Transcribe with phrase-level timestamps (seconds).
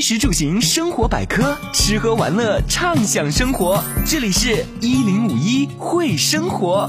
[0.00, 3.84] 衣食住行生活百科，吃喝玩乐畅享生活。
[4.06, 6.88] 这里是一零五一会生活。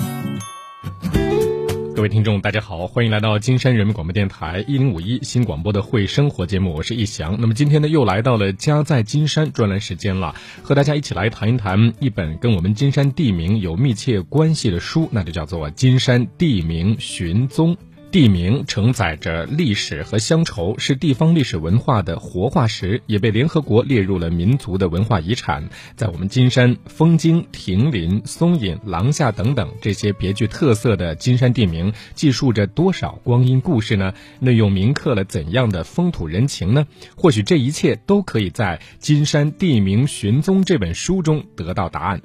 [1.94, 7.36] 各位听众，大家好，欢迎来到金山人民广播电台一零五一新广播的会生活节目，我是易翔。
[7.38, 10.34] 那么今天呢，又来到了家在金山专栏时间了，
[10.64, 17.76] 和大家一起来谈一谈一本跟我们金山地名有密切关系的书，那就叫做《金山地名寻踪》。
[18.12, 25.70] 地名承载着历史和乡愁，是地方历史文化的活化石，也被联合国列入了民族的文化遗产。
[25.96, 34.14] 在我们金山、枫泾、亭林、松隐、廊下等等这些别具特色的金山地名，记述着多少光阴故事呢？
[34.42, 36.86] 那又铭刻了怎样的风土人情呢？
[37.16, 42.22] 或许这一切都可以在《金山地名寻踪》这本书中得到答案。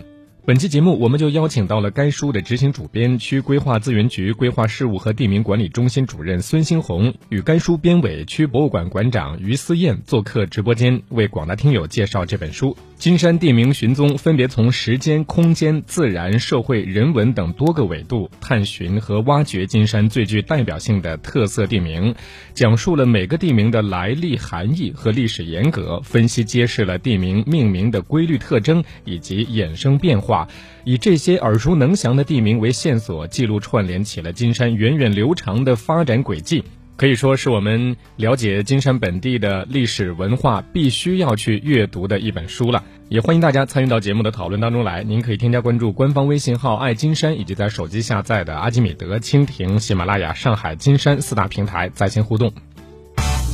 [0.46, 12.76] 本期节目，我们就邀请到了该书的执行主编、区规划资源局规划事务和地名管理中心主任孙新红，与该书编委、区博物馆馆长于思燕做客直播间，为广大听友介绍这本书。
[12.98, 22.14] 金山地名寻踪分别从时间、空间、自然、社会、人文等多个维度探寻和挖掘金山最具代表性的特色地名，
[22.54, 30.48] 讲述了每个地名的来历、含义和历史沿革，分析揭示了地名命名的规律特征以及衍生变化。
[30.84, 36.64] 以这些耳熟能详的地名为线索，记录串联起了金山源远流长的发展轨迹，
[36.96, 42.82] 可以说是我们了解金山本地的历史文化必须要去阅读的一本书了。
[43.08, 45.02] 也欢迎大家参与到节目的讨论当中来。
[45.02, 52.52] 您可以添加关注官方微信号“爱金山”，以及在手机下载的阿基米德、蜻蜓、喜马拉雅、上海金山四大平台在线互动。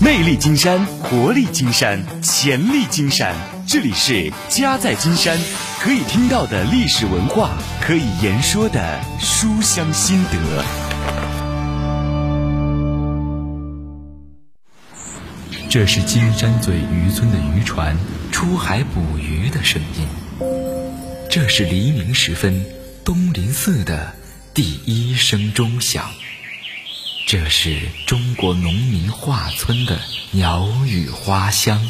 [0.00, 3.34] 魅力金山，活力金山，潜力金山。
[3.66, 5.36] 这里是家在金山，
[5.80, 11.41] 可以听到的历史文化，可以言说的书香心得。
[15.72, 17.96] 这是金山嘴渔村的渔船
[18.30, 20.06] 出海捕鱼的声音。
[21.30, 22.66] 这是黎明时分
[23.06, 24.12] 东林寺的
[24.52, 26.10] 第一声钟响。
[27.26, 29.98] 这是中国农民画村的
[30.32, 31.80] 鸟语花香，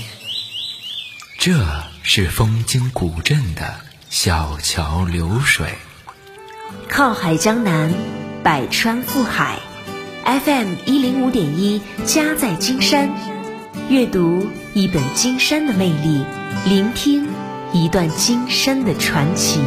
[1.37, 5.75] 这是枫泾古镇的小桥流水。
[6.89, 7.93] 靠海江南，
[8.45, 9.59] 百川赴海
[10.25, 13.11] ，FM 一零五点一，家在金山，
[13.91, 16.25] 阅读一本金山的魅力，
[16.67, 17.27] 聆听
[17.73, 19.61] 一段金山的传奇。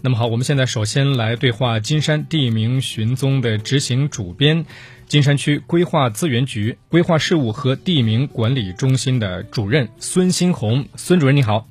[0.00, 4.64] 那么好，我们现在首先来对话金山地名寻踪的执行主编，
[5.06, 10.86] 金山区规划资源局规划事务和地名管理中心的主任孙新红。
[10.96, 11.66] 孙主任你好，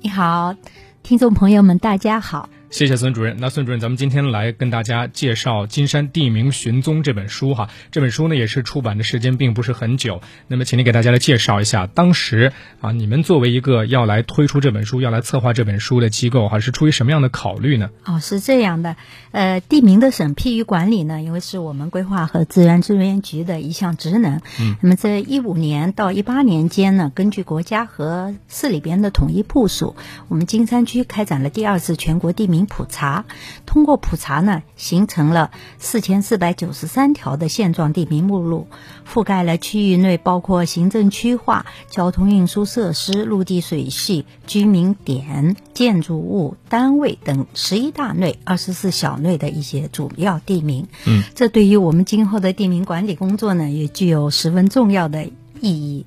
[0.00, 0.54] 你好，
[1.02, 2.48] 听众朋友们大家好。
[2.72, 3.36] 谢谢孙主任。
[3.38, 7.68] 那孙主任，咱们今天来跟大家介绍《金山地名寻踪》这本书哈。
[7.90, 10.22] 这本书呢也是出版的时间并不是很久。
[10.48, 12.50] 那么，请您给大家来介绍一下，当时
[12.80, 17.90] 啊，你们作为一个要来推出这本书、要来策划这本书的机构，哈，是出于什么样的考虑呢？
[18.06, 18.96] 哦，是这样的。
[19.32, 24.40] 呃，地名的审批与管理呢，因为是我们规划和自然资源局的一项职能。
[24.58, 24.76] 嗯。
[24.80, 29.94] 那么，在一五年到一八年间呢，根据国家和市里边的统一部署，
[30.28, 32.61] 我们金山区开展了第二次全国地名。
[32.66, 33.24] 普查，
[33.66, 38.66] 通过普查呢，形成了四千四百九十三条的现状地名目录，
[39.06, 50.88] 覆盖了区域内包括行政区划、交通运输设施、陆地水系、居民点、建筑物、单位等十一大类、二十四小类的一些主要地名。
[51.06, 55.24] 嗯，这对于我们今后的地名管理工作呢，也具有十分重要的
[55.60, 56.06] 意义。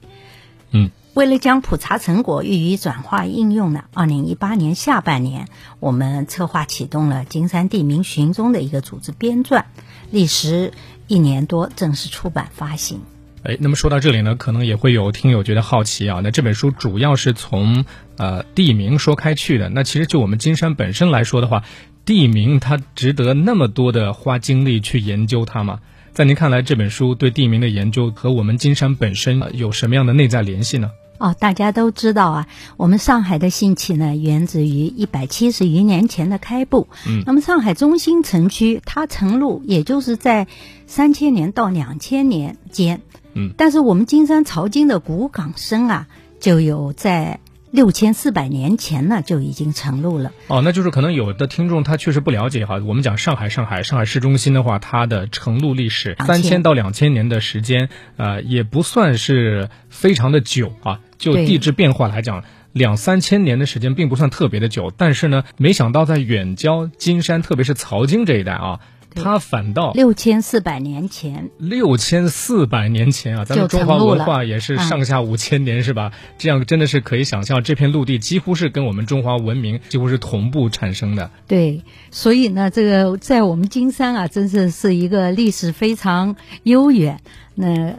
[0.72, 0.92] 嗯。
[1.16, 5.48] 为了将普查成果予以转化应用呢，二零一八年下半年，
[5.80, 9.64] 我们策划启动了《金山地名寻踪》的一个组织编撰，
[10.12, 10.74] 历时
[11.08, 13.00] 一年多正式出版发行。
[13.44, 16.20] 哎，那么说到这里呢，可能也会有听友觉得好奇啊。
[16.22, 17.86] 那这本书主要是从
[18.18, 19.70] 呃地名说开去的。
[19.70, 21.64] 那其实就我们金山本身来说的话，
[22.04, 25.80] 地名它值得那么多的花精力去研究它吗？
[26.12, 30.92] 在您看来，这本书对地名的研究和我们金山本身有什么样的内在联系呢？
[31.18, 32.48] 哦，大家都知道啊，
[32.78, 36.88] 我们上海的兴起呢，源自于一百七十余年前的开埠。
[37.08, 40.48] 嗯，那么上海中心城区它成路也就是在
[40.88, 43.02] 三千年到两千年间。
[43.34, 46.08] 嗯，但是我们金山漕金的古港深啊，
[46.40, 47.40] 就有在。
[47.72, 50.32] 六千四百年前呢就已经成路了。
[50.48, 52.80] 哦，那就是可能有的听众他确实不了解哈。
[52.86, 61.02] 我们讲上海，上海，上海市中心的话，它的成路历史三千到两千年的时间，呃，也不算是非常的久啊。
[61.18, 64.92] 就地质变化来讲，两三千年的时间并不算特别的久。
[64.96, 68.80] 但是呢，没想到在远郊金山，特别是曹泾这一带啊。
[69.18, 76.12] 它反倒六千四百年前，六千四百年前啊，咱们中华文化也是上下五千年、是吧？
[76.38, 81.32] 这样真的是可以想象，这片陆地几乎是跟我们中华文明几乎是同步产生的。
[81.48, 81.82] 对，
[82.12, 87.22] 所以呢，这个在我们金山啊，真是是一个历史非常悠远
[87.54, 87.94] 那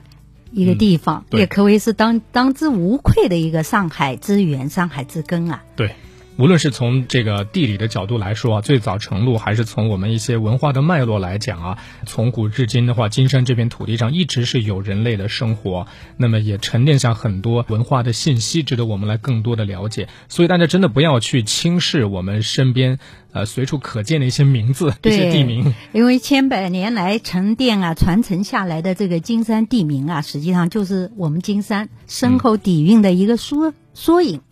[0.52, 5.62] 一个地方，对也可谓是当当之无愧的一个上海之源、上海之根啊。
[5.74, 5.94] 对，
[6.38, 15.86] 无论是从这个地理的角度来说啊，最早成陆，还是从我们一些文化的脉络来讲啊，从古至今的话，金山这片土地上一直是有人类的生活，
[16.18, 20.08] 那么也沉淀下很多文化的信息，值得我们来更多的了解。
[20.28, 22.98] 所以大家真的不要去轻视我们身边
[23.32, 25.74] 呃随处可见的一些名字、一些地名。
[25.92, 34.36] 因为千百年来沉淀啊、传承下来的这个金山地名啊，实际上就是我们金山深厚底蕴的一个缩缩影。
[34.36, 34.42] 嗯，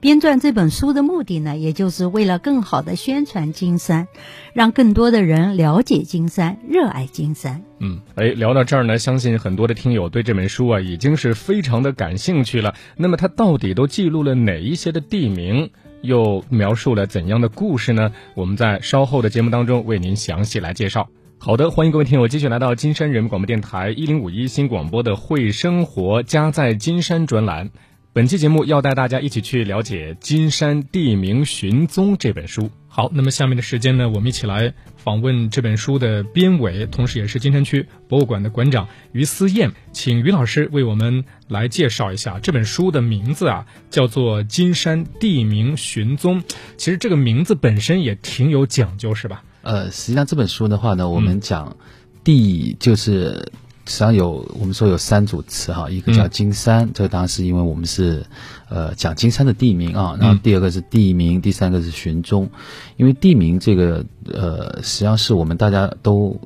[0.00, 4.08] 编撰这本书的目的呢，也就是为了更好的宣传金山，
[4.52, 7.62] 让更多的人了解金山、热爱金山。
[7.78, 12.74] 嗯，哎，聊到这儿呢，相信很多的听友对这本书啊已经是非常的感兴趣了。
[12.96, 15.70] 那么它到底都记录了哪一些的地名，
[16.02, 18.12] 又描述了怎样的故事呢？
[18.34, 21.08] 我们在稍后的节目当中为您详细来介绍。
[21.38, 27.70] 好的，欢迎各位听友继续来到金山人民广播电台一零五一新广播的“会生活家在金山”专栏。
[28.14, 32.70] 本期节目要带大家一起去了解《金山地名寻踪》这本书。
[32.86, 46.42] 好，那么下面的时间呢，我们一起来访问这本书的编委，同时也是金山区博物馆的馆长于思燕，请于老师为我们来介绍一下这本书的名字啊，叫做《金山地名寻踪》。
[46.76, 49.42] 其实这个名字本身也挺有讲究，是吧？
[49.62, 51.78] 呃，实际上这本书的话呢，我们讲
[52.22, 53.50] 地就是。
[53.84, 58.24] 实际上有我们说有三组词哈，一个叫金山，这个当然是因为我们是
[58.68, 60.16] 呃讲金山的地名啊。
[60.20, 62.48] 然后第二个是地名，第三个是寻踪。
[62.96, 66.40] 因为地名这个呃，实际上是我们大家都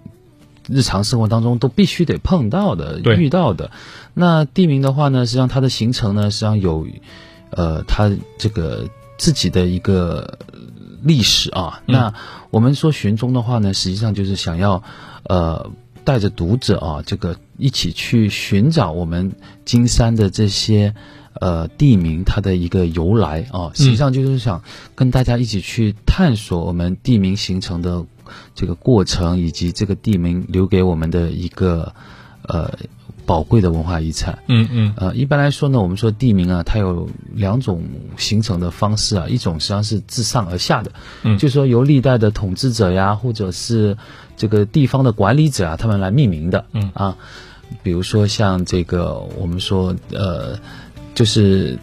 [0.66, 3.70] 日常生活当中都必须得碰到的、遇到的。
[4.14, 6.86] 那地名的话呢，实际上它的形成呢，实际上有
[7.50, 10.38] 呃它这个自己的一个
[11.02, 11.82] 历史啊。
[11.84, 12.14] 那
[12.50, 14.82] 我们说寻踪的话呢，实际上就是想要
[15.24, 15.70] 呃。
[16.06, 19.32] 带着读者啊，这个一起去寻找我们
[19.64, 20.94] 金山的这些
[21.40, 24.62] 呃地名它的一个由来啊，实际上就是想
[24.94, 28.06] 跟大家一起去探索我们地名形成的
[28.54, 31.92] 这个过程，以及这个地名留给我们的一个
[32.42, 32.72] 呃
[33.24, 34.38] 宝贵的文化遗产。
[34.46, 34.94] 嗯嗯。
[34.96, 37.82] 呃，一般来说呢，我们说地名啊，它有两种
[38.16, 40.92] 形成的方式啊，一种实际上是自上而下的，
[41.24, 41.36] 嗯。
[41.36, 43.96] 就是说由历代的统治者呀，或者是
[44.36, 46.64] 这个地方的管理者啊，他们来命名的。
[46.72, 47.16] 嗯啊，
[47.82, 50.58] 比如说像这个我们说呃，
[51.14, 51.78] 就是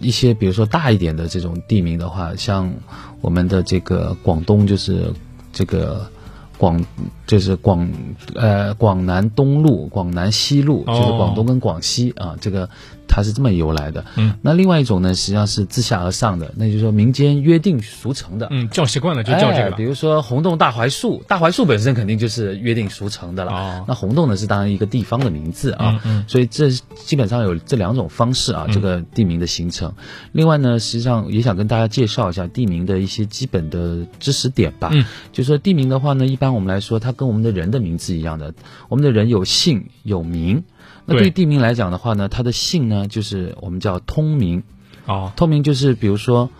[0.00, 2.72] 一些比如说大一点的这种地名的话，像
[3.20, 5.12] 我们的这个广东就是
[5.52, 6.10] 这个。
[6.58, 6.84] 广
[7.24, 7.88] 就是广
[8.34, 12.68] 呃广南东路、广南西路，哦就是广东跟广西啊，这个
[13.08, 14.04] 它是这么由来的。
[14.16, 18.46] 嗯，那另外一种呢，实际上是自下而上的，那就是说民间约定俗成的。
[18.50, 19.70] 嗯，叫习惯了就叫这个。
[19.70, 23.52] 哎比如说红洞大槐树，大槐树本身肯定就是约定俗成的了。
[23.52, 29.92] 哦那红洞呢是当然一个地方的名字啊，嗯嗯所以这基本上有这两种方式啊，这个地名的形成。
[30.32, 34.90] 另外呢，实际上也想跟大家介绍一下地名的一些基本的知识点吧。
[34.92, 38.52] 嗯，就说地名的话呢，一般我们来说，它跟我们的人的名字一样的，
[38.88, 40.64] 我们的人有姓有名。
[41.04, 41.30] 那对。
[41.30, 44.62] 地名来讲的话呢，它的姓呢就是我们叫通名，
[45.06, 46.50] 哦，通名就是比如说，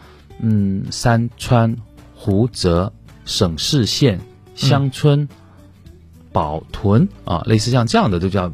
[0.41, 1.77] 嗯，山川、
[2.15, 2.93] 湖泽、
[3.25, 4.21] 省市县、
[4.55, 5.29] 乡村、
[6.33, 8.49] 保屯啊，类似像这样的都叫，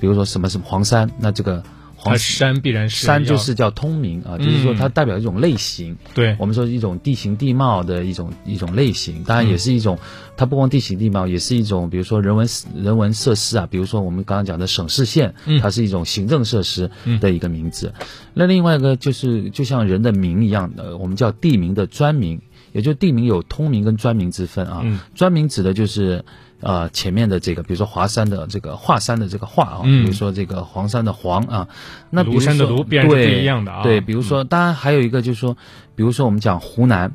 [0.00, 1.75] 比如说什么什么黄山，那这个黄
[2.12, 5.96] 它山必然是山要就是叫通名啊，就是说它代表一种类型。
[6.14, 9.98] 对我们说一种地形地貌的一种一种类型，当然也是一种，
[10.36, 17.92] 它不光地形地貌，也是一种，比如说人文人文设施啊，比如说我们刚刚讲的省市县，嗯它是一种行政设施的一个名字。
[18.34, 22.40] 那另外一个就是就像人的名一样的，我们叫地名的专名，
[22.72, 24.82] 也就地名有通名跟专名之分啊。
[24.84, 26.24] 嗯专名指的就是。
[26.60, 30.04] 呃，前面的这个，比如说华山的这个华山的这个华啊，嗯。
[30.04, 31.68] 比如说这个黄山的黄啊，
[32.10, 33.82] 那比如庐山的说庐必然是不对一样的啊。
[33.82, 35.56] 对，比如说，当然还有一个就是说，
[35.94, 37.12] 比如说我们讲湖南，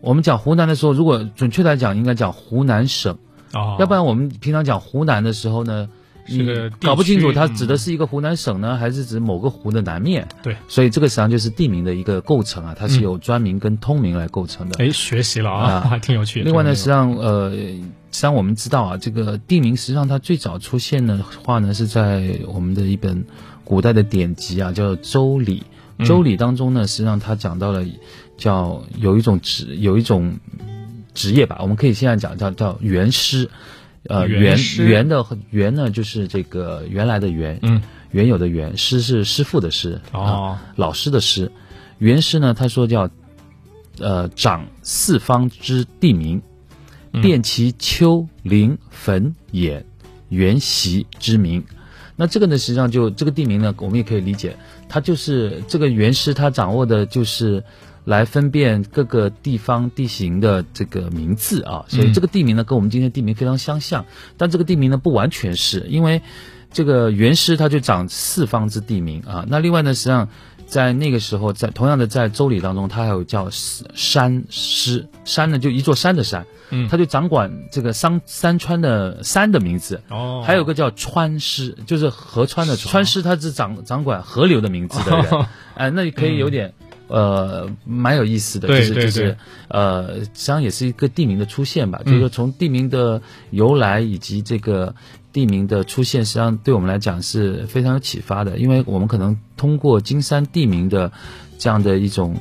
[0.00, 3.18] 我们讲湖南的时候，如果准确来讲，应该讲湖南省，
[3.52, 5.88] 哦，要不然我们平常讲湖南的时候呢，
[6.26, 10.28] 是个地搞不清楚它指的是一个湖南省呢，还是指某个湖的南面。
[10.42, 14.84] 对，所以这个实际上就是地名的一个构成啊，它是由专名跟通名来构成的。
[14.84, 16.44] 哎，学习了啊，啊 还挺有趣的。
[16.44, 17.56] 另外呢，实际上呃，实
[18.10, 23.24] 际上我们知道啊，这个地名实际上它最早出现的话呢，是在我们的一本
[23.64, 25.60] 古代的典籍啊，叫《周礼》。
[25.98, 27.84] 嗯《周礼》当中呢，实际上它讲到了
[28.38, 30.34] 叫有一种职有一种
[31.14, 33.48] 职业吧，我们可以现在讲叫叫元师，
[34.12, 40.20] 呃，元元师元的原呢就是这个原来的原，嗯，原有的原，师是师傅的师，哦。
[40.20, 41.50] 啊，老师的师，
[41.96, 43.08] 原师呢他说叫，
[43.98, 46.42] 呃，长四方之地名，
[47.12, 47.22] 嗯。
[47.22, 49.84] 辨其丘陵坟野
[50.28, 51.64] 原习之名。
[52.14, 54.54] 那这个呢，实际上就这个地名呢，我们也可以理解，
[54.88, 57.64] 它就是这个原师他掌握的就是
[58.04, 64.04] 来分辨各个地方地形的这个名字啊，所以这个地名呢跟我们今天地名非常相像，
[64.36, 66.22] 但这个地名呢不完全是因为
[66.72, 70.28] 这个原师他就掌四方之地名啊，那另外呢，实际上。
[70.64, 76.88] 在那个时候，在同样的在周礼当中，它还有叫山师，山呢就一座山的山，嗯。
[76.88, 83.04] 他就掌管这个山山川的山的名字，哦，还有个叫川师，就是河川的川。
[83.04, 86.72] 师，他是掌掌管河流的名字的人，哦 哎，那可以有点。
[87.12, 89.36] 呃，蛮有意思的，就是就是
[89.68, 92.06] 呃，实际上也是一个地名的出现吧，嗯。
[92.06, 94.94] 就是说从地名的由来以及这个
[95.30, 101.12] 地名的出现，实际上对我们来讲是非常有启发的，因为我们可能通过金山地名的
[101.58, 102.34] 这样的一种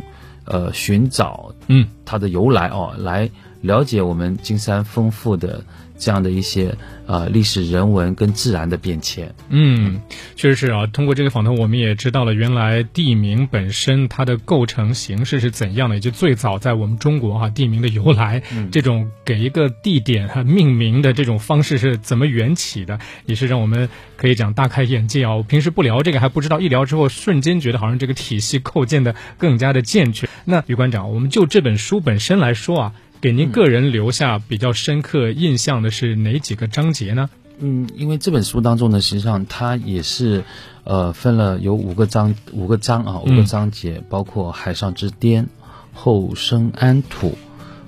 [0.45, 5.65] 呃寻找，嗯，它的由来哦，来了解我们金山丰富的
[6.01, 9.33] 这样的一些呃历史人文跟自然的变迁。
[9.49, 10.01] 嗯，
[10.35, 10.87] 确实是啊。
[10.87, 18.41] 通过这个访谈，我们也知道了原来地名本身它的构成形式是怎样的，也就最早在我们中国哈、地名的由来，
[18.71, 25.35] 这种给一个地点哈、命名的这种方式是怎么缘起的，也是让我们可以讲大开眼界啊。
[25.35, 30.27] 我平时不聊这个还不知道，一聊之后瞬间觉得好像这个体系构建的更加的健全。
[30.45, 32.93] 那于馆长，我们就这本书本身来说啊。
[33.21, 37.29] 给您个人留下比较深刻印象的是哪几个章节呢？
[37.59, 40.43] 嗯，因为这本书当中呢，实际上它也是，
[40.83, 45.47] 呃，分了有五个章，五个章啊，五个章节，包括海上之巅、
[45.93, 47.37] 后生安土、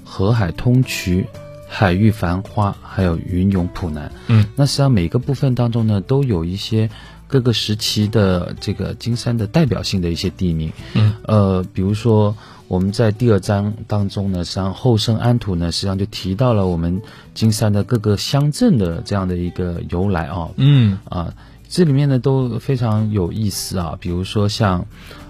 [0.04, 1.26] 河海通衢、
[1.68, 4.12] 海域繁花，还有云涌浦南。
[4.28, 6.92] 嗯，那实际上每个部分当中呢，都有一些
[7.26, 10.72] 各个时期的这个金山的代表性的一些地名。
[10.94, 12.38] 嗯，呃，比如说。
[12.70, 17.02] 我们在第二章当中呢，实际上后生安土呢，实际上就提到了我们
[17.34, 21.34] 金山的各个乡镇的这样的一个由来啊，嗯啊，
[21.70, 24.88] 这里面呢都非常有意思啊，比如说像，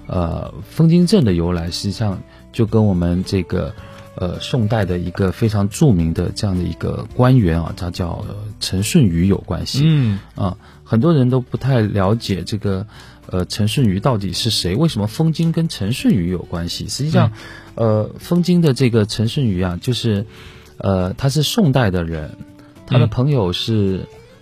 [0.07, 2.21] 呃，枫泾镇的由来，实际上
[2.53, 3.73] 就跟我们这个
[4.15, 8.23] 呃宋代的一个非常著名的这样的一个官员啊，他叫
[8.61, 9.81] 陈顺宇有关系。
[9.83, 12.87] 嗯啊，很多人都不太了解这个。
[13.27, 14.75] 呃，陈顺宇到底是谁？
[14.75, 16.89] 为什么封金跟陈顺宇有关系？
[16.89, 17.31] 实际上，
[17.75, 20.25] 呃，封金的这个陈顺宇啊，就是，
[20.77, 22.35] 呃，他是宋代的人，
[22.85, 24.01] 他的朋友是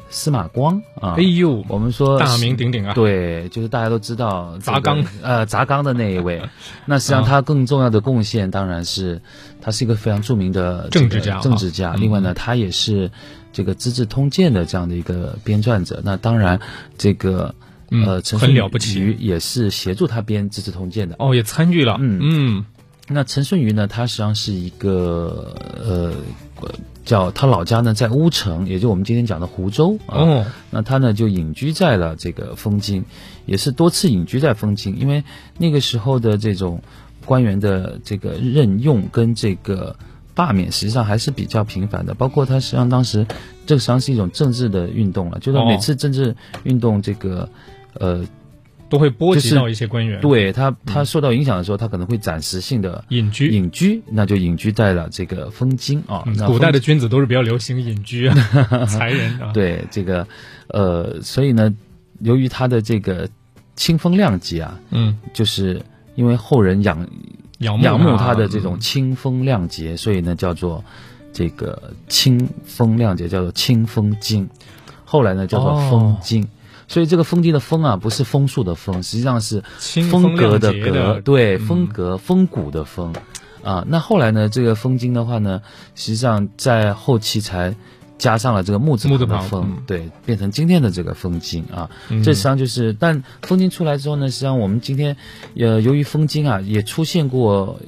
[0.10, 1.14] 司马光啊。
[1.16, 2.94] 哎呦，我们说大名鼎鼎啊。
[2.96, 6.42] 对，就是大家都知道砸缸，呃，砸缸的那一位。
[6.86, 9.22] 那实际上他更重要的贡献，当然是
[9.62, 11.40] 他是一个非常著名的政治家。
[11.40, 11.94] 政治家。
[11.94, 13.12] 另外呢，他也是
[13.54, 16.02] 这个《资治通鉴》的这样的一个编撰者。
[16.04, 16.60] 那当然，
[16.98, 17.54] 这个。
[17.92, 21.98] 呃，陈很了不起，也是协助他编《资治通鉴》的哦，也参与了。
[22.00, 22.66] 嗯嗯，
[23.10, 26.14] 那陈顺宇呢，他实际上是一个呃，
[27.04, 30.16] 叫他老家呢在乌城，也就我们今天讲的湖州啊。
[30.20, 33.04] 哦，那他呢就隐居在了这个枫泾，
[33.46, 35.26] 也是多次隐居在枫泾，因为
[35.58, 36.82] 那个时候的这种
[37.26, 39.98] 官员的这个任用跟这个
[40.34, 42.14] 罢免，实际上还是比较频繁的。
[42.14, 43.28] 包括他实际上当时，
[43.66, 47.50] 这个实际上是一种政治的运动了，就是每次政治运动这个。
[47.94, 48.26] 呃，
[48.90, 50.20] 都会波及到一些官员。
[50.22, 56.26] 对他，他受到影响的时候，他可能会暂时性的隐居，隐居，那就隐居在了这个丰津啊。
[56.46, 58.36] 古代的君子都是比较流行隐居啊，
[58.86, 59.52] 才人啊。
[59.54, 60.28] 对这个，
[60.68, 61.74] 呃，所以呢，
[62.20, 63.30] 由于他的这个
[63.76, 65.82] 清风亮节啊，嗯，就是
[66.16, 67.08] 因为后人仰
[67.60, 70.84] 仰仰慕他的这种清风亮节，所以呢，叫做
[71.32, 74.50] 这个清风亮节，叫做清风经。
[75.06, 76.48] 后来呢，叫做丰津。
[76.92, 79.64] 所以这个风津的风啊，不是枫树的枫，实际上是
[80.10, 83.16] 风格的格，对，风格风骨的风，
[83.64, 85.62] 啊，那后来呢，这个风津的话呢，
[85.96, 87.78] 实际上在后期才
[88.18, 95.16] 加上了这个木字旁的风，对，变成今天的这个风津啊，这实际上就是，但风津出来之后呢，实际上我们今天，
[95.56, 97.80] 呃，由于风津啊，也出现过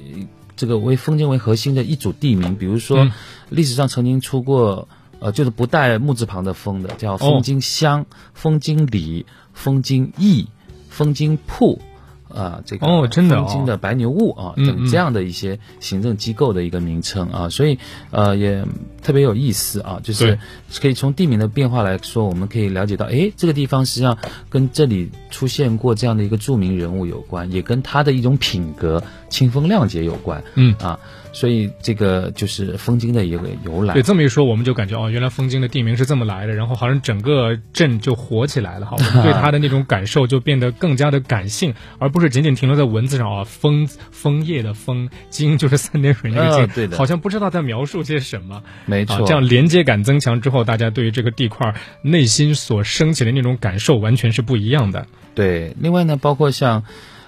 [0.55, 3.09] 这个为风津为核心的一组地名，比如说
[3.49, 4.87] 历史上曾经出过。
[5.23, 10.49] 呃，就是不带木字旁的“风”的，叫风经乡、风经里、风经驿、
[10.89, 11.79] 风经铺，
[12.27, 17.79] 啊，这个哦真的哦丰津的白牛坞啊等这样的一些行政机构的一个名称啊，所以
[18.11, 18.65] 呃也
[19.01, 20.37] 特别有意思啊，就是
[20.81, 24.17] 可以从地名的变化来说，我们可以了解到，哎，这个地方实际上
[24.49, 30.43] 跟这里出现过这样的一个著名人物有关，也跟他的一种品格清风亮节有关。
[30.55, 30.75] 嗯。
[30.79, 30.99] 啊，
[31.33, 34.01] 所以这个就是枫津的一个由来对，。
[34.01, 38.95] 这么一说，我们就感觉哦，原来枫津的地名是这么来的，然后好像整个镇就火起来了哈。
[38.97, 43.43] 我们对它的那种感受就变得更加的感性，而不是仅仅停留在文字上啊。
[43.43, 48.61] 枫枫叶的枫， 津就是三点水那个津，啊对的好像不知道在描述些什么。
[48.85, 51.73] 没错，啊，这样连接感增强之后，大家对于这个地块
[52.03, 55.07] 内心所升起的那种感受完全是不一样的。
[55.35, 56.83] 对，另外呢，包括像，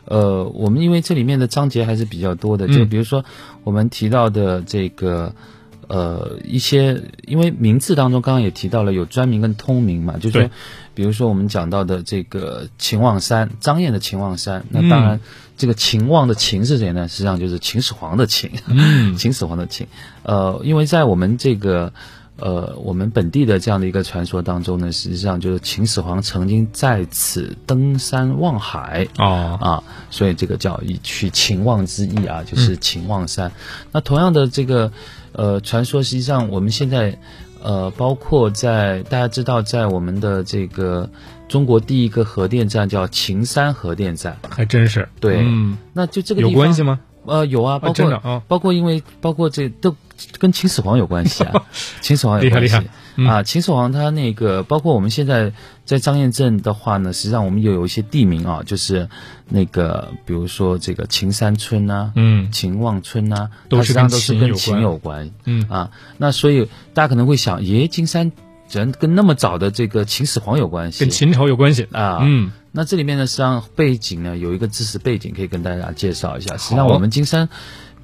[0.05, 3.25] 呃，我们因为这里面的章节还是比较多的，嗯就比如说
[3.63, 5.33] 我们提到的这个，
[5.88, 10.50] 呃，一些，因为名字当中刚刚也提到了有专名跟通名嘛，就是说，
[10.93, 15.19] 比如说我们讲到的这个秦望山，张燕的秦望山，那当然，
[15.57, 17.07] 这个秦望的秦是谁呢？
[17.07, 19.88] 实际上就是秦始皇的秦，嗯 秦始皇的秦，
[20.24, 21.93] 呃，因为在我们这个。
[22.38, 33.51] 呃，我们本地的这样的一个传说当中呢，实际上就是秦始皇曾经在此登山望海，哦，啊，所以这个叫以取秦望之意啊，就是秦望山。
[33.92, 34.92] 那同样的这个
[35.32, 37.18] 呃传说，实际上我们现在
[37.63, 41.10] 呃，包括在大家知道，在我们的这个
[41.48, 45.08] 中国第一个核电站叫秦山核电站，还真是。
[45.22, 47.00] 对嗯，那就这个有关系吗？
[47.27, 49.96] 呃，有啊，包括、包括因为包括这都
[50.39, 51.65] 跟秦始皇有关系啊，
[52.01, 52.86] 秦始皇有关系厉害
[53.17, 55.53] 嗯啊，秦始皇他那个包括我们现在
[55.86, 59.08] 在张堰镇的话呢，实际上我们也有一些地名啊，就是
[59.48, 65.91] 那个比如说这个秦山村呐、嗯秦望村呐、它实际上都是跟秦有关嗯啊。
[66.17, 68.32] 那所以大家可能会想，耶，金山
[68.70, 71.88] 人跟那么早的这个秦始皇有关系，跟秦朝有关系。
[71.94, 76.58] 啊，嗯，那这里面呢，实际上背景呢有一个知识背景可以跟大家介绍一下。
[76.58, 77.48] 实际上，我们金山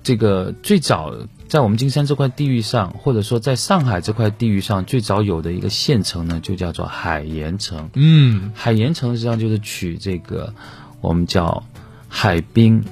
[0.01, 1.13] 这个最早
[1.49, 7.89] 在我们金山这块地域上，或者说在上海这块地域上，最早有的一个县城呢，就叫做海盐城。
[7.95, 10.53] 嗯，海盐城实际上就是取这个
[11.01, 11.65] 我们叫
[12.07, 12.85] 海滨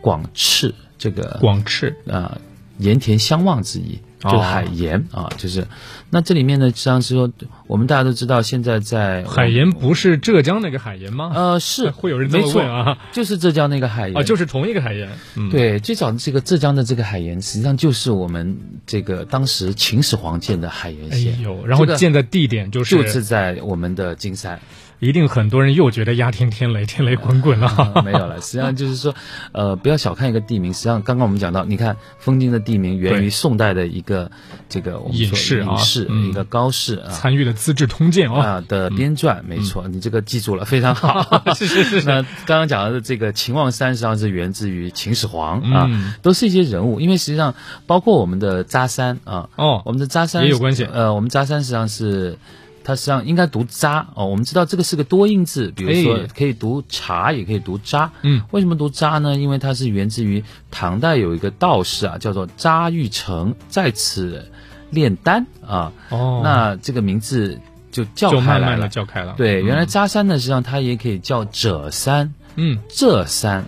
[0.00, 1.96] 广赤这个广赤。
[2.10, 2.38] 啊、
[2.78, 5.66] 盐田相望之意，就是哦海盐、啊，就是
[6.10, 7.30] 那这里面呢，实际上是说
[7.66, 11.32] 我们大家都知道，现在在海盐不是浙江那个海盐吗？
[11.34, 12.98] 呃是 会有人这没错么问啊？
[13.12, 15.10] 就是浙江那个海盐 啊，就是同一个海盐。
[15.36, 24.60] 嗯，，对，最早的这个浙江的这个海盐，实际上就是我们这个当时秦始皇建的海盐哎县，呦，然后建的地点就是，就是在我们的金山。
[25.02, 27.66] 一定很多人又觉得压天天雷，天雷滚滚了。
[27.66, 29.12] 啊 没有了，实际上就是说，
[29.50, 30.72] 呃，不要小看一个地名。
[30.72, 34.30] 实际上，刚刚我们讲到，你看封金的地名源于宋代的一个
[34.68, 37.10] 这个我们说隐士啊隐士嗯一个高士啊。
[37.10, 41.42] 参与了《资治通鉴》哦，啊的编撰，没错，你这个记住了，非常好。
[41.56, 47.00] 是是是是 那刚刚讲到的这个秦望山，实际上是源自于秦始皇啊，嗯都是一些人物。
[47.00, 47.56] 因为实际上，
[47.88, 52.38] 包括我们的扎山啊，哦我们的扎山也有关系呃，我们扎山实际上是。
[52.84, 58.10] 它实际上应该读扎哦，我们知道这个是个多音字，比如说哎可以读茶，也可以读扎。
[58.22, 59.36] 嗯，为什么读扎呢？
[59.36, 64.50] 因为它是源自于唐代有一个道士啊，叫做扎玉成，在此
[64.90, 65.92] 炼丹啊。
[66.10, 67.58] 哦，那这个名字
[67.90, 68.88] 就叫就开来了慢慢的。
[68.88, 69.34] 叫开了。
[69.36, 73.64] 对，原来嗯扎山呢，实际上它也可以叫褶山、嗯这山，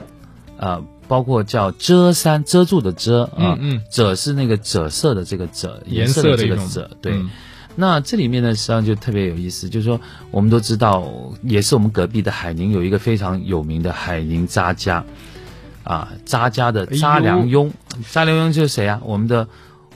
[0.58, 7.12] 啊、包括叫遮山，遮住的遮啊，嗯嗯褶是那个赭色的这个赭，颜色的这个赭，对。
[7.12, 7.30] 嗯
[7.76, 11.10] 那这里面呢，实际上就特别有意思，就是说我们都知道，
[11.42, 15.04] 也是我们隔壁的海宁有一个非常有名的海宁扎家，
[15.82, 17.70] 啊，扎家的扎良庸，
[18.10, 19.00] 扎良庸就是谁啊？
[19.04, 19.48] 我们的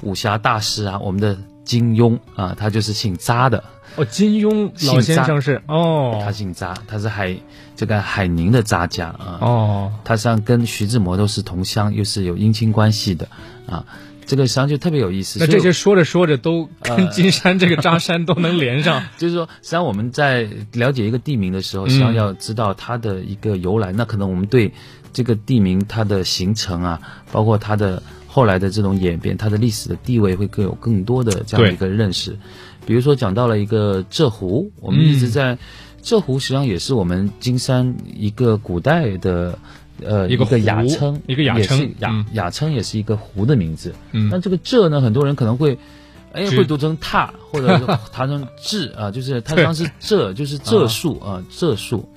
[0.02, 3.62] 武侠大师啊，我们的金庸啊，他就是姓扎的。
[3.96, 7.36] 哦，金庸老先生是哦，他姓扎，他是海
[7.74, 9.38] 这个海宁的扎家啊。
[9.40, 13.28] 哦，他实际上跟徐志摩都是同乡，又是有姻亲关系的
[13.66, 13.84] 啊。
[14.28, 15.40] 这个实际上就特别有意思。
[15.40, 19.02] 那这些说着说着都跟呃金山这个扎山都能连上。
[19.16, 23.90] 就是说，实际上我们在了解一个地名的时候，实际上要知道它的一个由来。
[23.90, 24.72] 那可能我们对
[25.14, 27.00] 这个地名它的形成啊，
[27.32, 32.38] 包括它的后来的这种演变，它的历史的地位会更有更多的这样的一个认识。
[32.84, 35.56] 比如说讲到了一个浙湖，我们一直在、
[36.02, 39.58] 浙湖，实际上也是我们金山一个古代的。
[40.04, 43.94] 呃，一个个雅称，一个雅称雅、嗯雅称也是一个湖的名字。
[44.12, 45.78] 嗯那这个浙呢，很多人可能会，
[46.32, 52.08] 哎，会读成踏，或者是读 成志啊，就是它对当时浙就是浙树啊，浙树。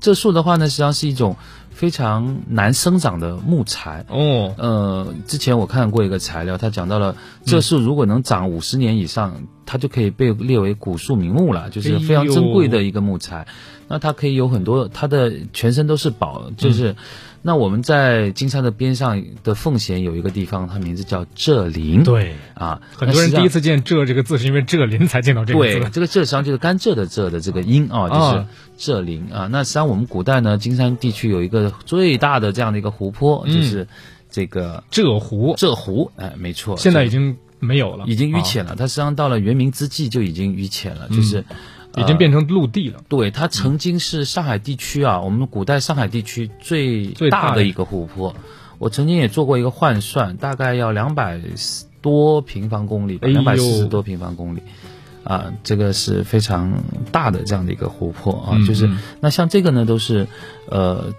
[0.00, 1.36] 浙树的话呢，实际上是一种
[1.70, 4.06] 非常难生长的木材。
[4.08, 13.46] 哦，呃，之前我看过一个材料，它讲到了这树如果能长五十年以上，它就可以被列为古树名木了，就是非常珍贵的一个木材。
[13.90, 16.96] 那它可以有很多，它的全身都是宝，就是。
[17.42, 22.04] 那我们在金山的边上的奉贤有一个地方，它名字叫浙林。
[22.04, 25.80] 对啊，很多人第一次见“浙”这个字，是因为浙林才见到这个字。
[25.80, 29.48] 对，这个“浙”实际上就是甘蔗的“蔗”的这个音啊，就是浙林啊。
[29.50, 33.88] 那实际上我们古代呢，金山地区有一个最大的这样的一个湖泊，就是
[34.30, 35.54] 这个浙湖。
[35.56, 36.76] 浙湖，哎，没错。
[36.76, 38.76] 现在已经没有了，已经淤浅了。
[38.76, 41.42] 它实际上到了元明之际就已经淤浅了，就是。
[41.96, 43.00] 已经变成陆地了。
[43.08, 48.34] 对，它曾经是上海地区啊，我们古代上海地区最大的一个湖泊。
[48.78, 51.40] 我曾经也做过一个换算，大概要两百
[52.00, 54.60] 多平方公里，两百四十多平方公里，
[55.24, 56.72] 啊，这个是非常
[57.12, 58.58] 大的这样的一个湖泊啊。
[58.66, 58.88] 就是
[59.20, 60.26] 那像这个呢，都是
[60.68, 61.12] 呃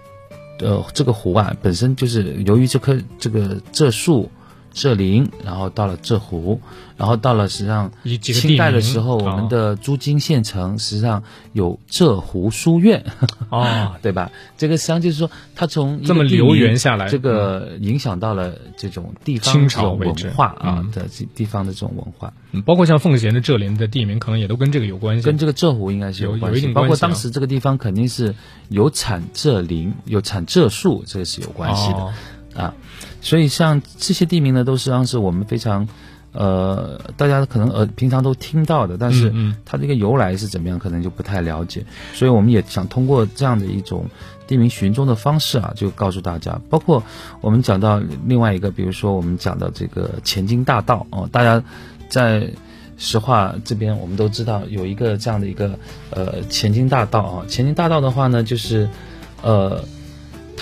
[0.60, 4.30] 呃，这个湖啊，本身就是由于这棵这个这树。
[4.72, 6.60] 浙林，然后到了浙湖，
[6.96, 13.04] 然后到了实际上清代的时候，我们的诸津县城实际上有浙湖书院，
[13.50, 14.30] 哦，对吧？
[14.56, 22.32] 这个实际上就是说，它从这么流源下来，这个影响到了这种地方清朝文化啊的地方的这种文化，
[22.64, 28.34] 包括像奉贤的浙林的地名，可能也都跟这个有关系，跟这个浙湖应该是有关系，包括当时这个地方肯定是
[28.68, 32.12] 有产浙林，有产浙树，这个是有关系的。
[32.54, 32.74] 啊，
[33.22, 35.86] 所以像这些地名呢，都实际上是我们非常，
[36.32, 39.32] 呃，大家可能呃平常都听到的，但是
[39.64, 41.86] 它这个由来是怎么样，可能就不太了解。
[42.12, 44.06] 所以我们也想通过这样的一种
[44.48, 47.00] 地名寻踪的方式啊，就告诉大家，包括
[47.40, 51.62] 我们讲到另外一个，比如说我们讲到这个前进大道哦，大家
[52.08, 52.50] 在
[52.98, 55.78] 石化这边我们都知道有一个这样的一个
[56.10, 58.88] 呃前进大道啊，前进大道的话呢，就是
[59.42, 59.84] 呃。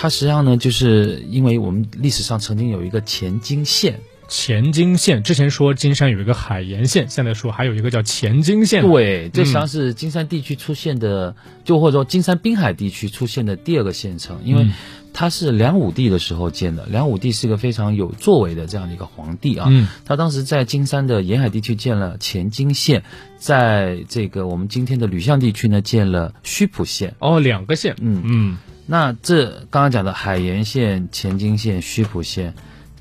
[0.02, 8.82] 它实际上呢，就是因为我们历史上曾经有一个前金县，前金县之前说金山有一个海盐县，现在说还有一个叫前金县。
[8.82, 14.68] 对，这实际上是金山地区出现的，就或者说金山滨海地区出现的第二个县城，因为
[15.12, 16.86] 它是梁武帝的时候建的。
[16.86, 23.02] 梁武帝是一个非常有作为的这样的一个皇帝啊，嗯他当时在金山的沿海地区建了前金县，
[23.36, 27.16] 在这个我们今天的吕巷地区呢建了戌浦县。
[27.18, 28.58] 哦，两个县，嗯嗯。
[28.90, 32.54] 那这刚刚讲的海盐县、前金县、溆浦县，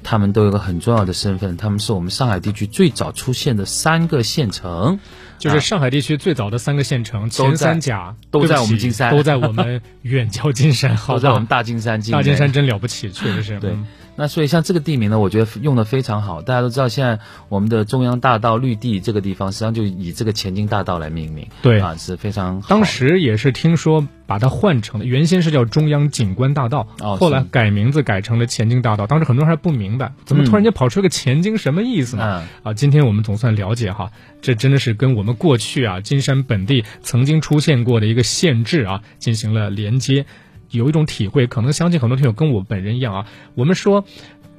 [0.04, 5.00] 他们都有个很重要的身份，他们是我们上海地区最早出现的三个县城，
[5.40, 12.00] 就是上海地区最早的三个县城，前三甲都在我们金山，都在我们远郊金山， 都在我们大金山。
[12.12, 13.76] 大金山真了不起，确实是对。
[14.20, 16.42] 那所以像这个地名呢，我觉得用的非常好。
[16.42, 21.48] 大家都知道，现在我们的中央大道绿地这个地方，实际上就以这个前进大道来命名。
[21.62, 22.62] 对啊，是非常。
[22.68, 29.08] 当时也是听说把它换成了，原先是叫中央景观大道，后来改名字改成了前进大道。
[29.08, 32.44] 当时很多人还不明白，怎么突然间跑出个前进，什么意思呢？
[32.64, 40.26] 啊，今天我们总算了解哈，这真的是跟我们过去啊金山本地曾经出现过的一个县制啊进行了连接。
[40.72, 43.26] 有一种体会，可能相信很多听友跟我本人一样啊。
[43.56, 44.06] 我们说，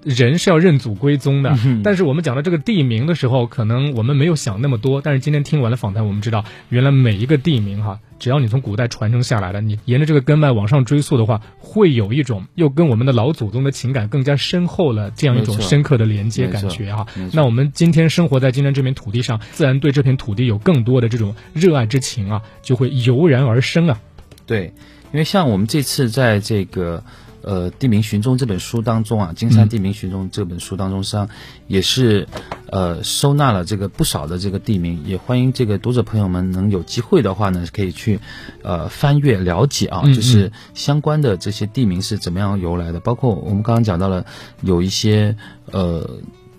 [0.02, 5.02] 人是要认祖归宗的，但是我们讲到这个地名的时候，可能我们没有想那么多。
[5.02, 17.06] 但是今天听完了访谈，我们知道，原来每一个地名哈，只要你从古代传承下来的，你沿着这个根脉往上追溯的话，会有一种又跟我们的老祖宗的情感更加深厚了这样一种深刻的连接感觉哈。
[17.34, 24.00] 那我们今天生活在今天这片土地上，自然对这片土地有更多的这种热爱之情啊，就会油然而生啊。
[24.46, 24.72] 对。
[25.12, 27.02] 因为像我们这次在这个
[27.42, 31.28] 呃《地名寻踪》这本书当中啊，《金山地名寻踪》这本书当中，实际上
[31.66, 32.28] 也是
[32.70, 38.20] 呃收纳了这个不少的这个地名，也欢迎这个读者朋友们能有机会的话呢，可以去
[38.62, 44.24] 呃翻阅了解啊，就是相关的这些地名是怎么样由来的，包括我们刚刚讲到了
[44.60, 45.36] 有一些
[45.72, 46.08] 呃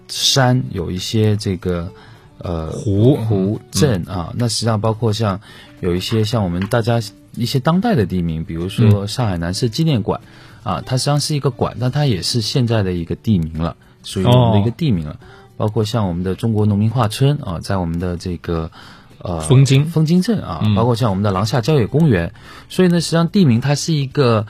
[0.09, 1.91] 山，有一些这个
[2.39, 3.15] 呃湖。
[3.15, 5.39] 湖镇啊，那实际上包括像
[5.79, 6.99] 有一些像我们大家。
[7.35, 10.21] 一些当代的地名，比如说上海南市纪念馆，
[10.63, 15.19] 啊，它实际上是一个馆，但它也是现在的一个地名了，属于我们的一个地名了。
[15.57, 18.71] 包括像我们的中国农民画村啊，在我们的这个
[19.19, 22.33] 呃枫泾枫泾镇啊，包括像我们的廊下郊野公园。
[22.67, 24.47] 所以呢，实际上地名它是一个，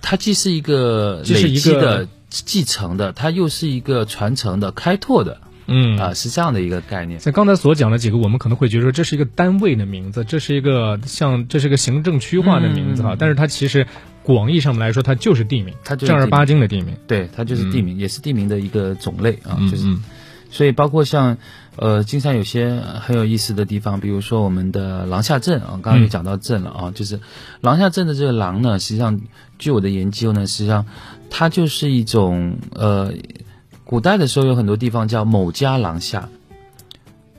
[0.00, 5.42] 它既是一个累积的继承的，它又是一个传承的开拓的。
[5.66, 7.18] 嗯啊，是这样的一个概念。
[7.18, 13.16] 在刚才所讲的几个，我们可能会觉得说这是一个单位的名字，这是一个像这是个行政区划的名字哈。
[13.18, 13.86] 但是它其实
[14.22, 16.96] 广义上面来说，它就是地名，它就正儿八经的地名。
[17.06, 19.58] 对，它就是地名，也是地名的一个种类啊。
[19.70, 19.96] 就是，
[20.50, 21.36] 所以包括像
[21.76, 27.20] 呃，金山有些很有意思的地方，比如说我们的廊下镇啊，刚刚也讲到镇了啊，就是
[27.60, 29.20] 廊下镇的这个廊呢，实际上
[29.58, 30.86] 据我的研究呢，实际上
[31.28, 33.12] 它就是一种呃，
[33.86, 36.28] 古代的时候有很多地方叫某家廊下，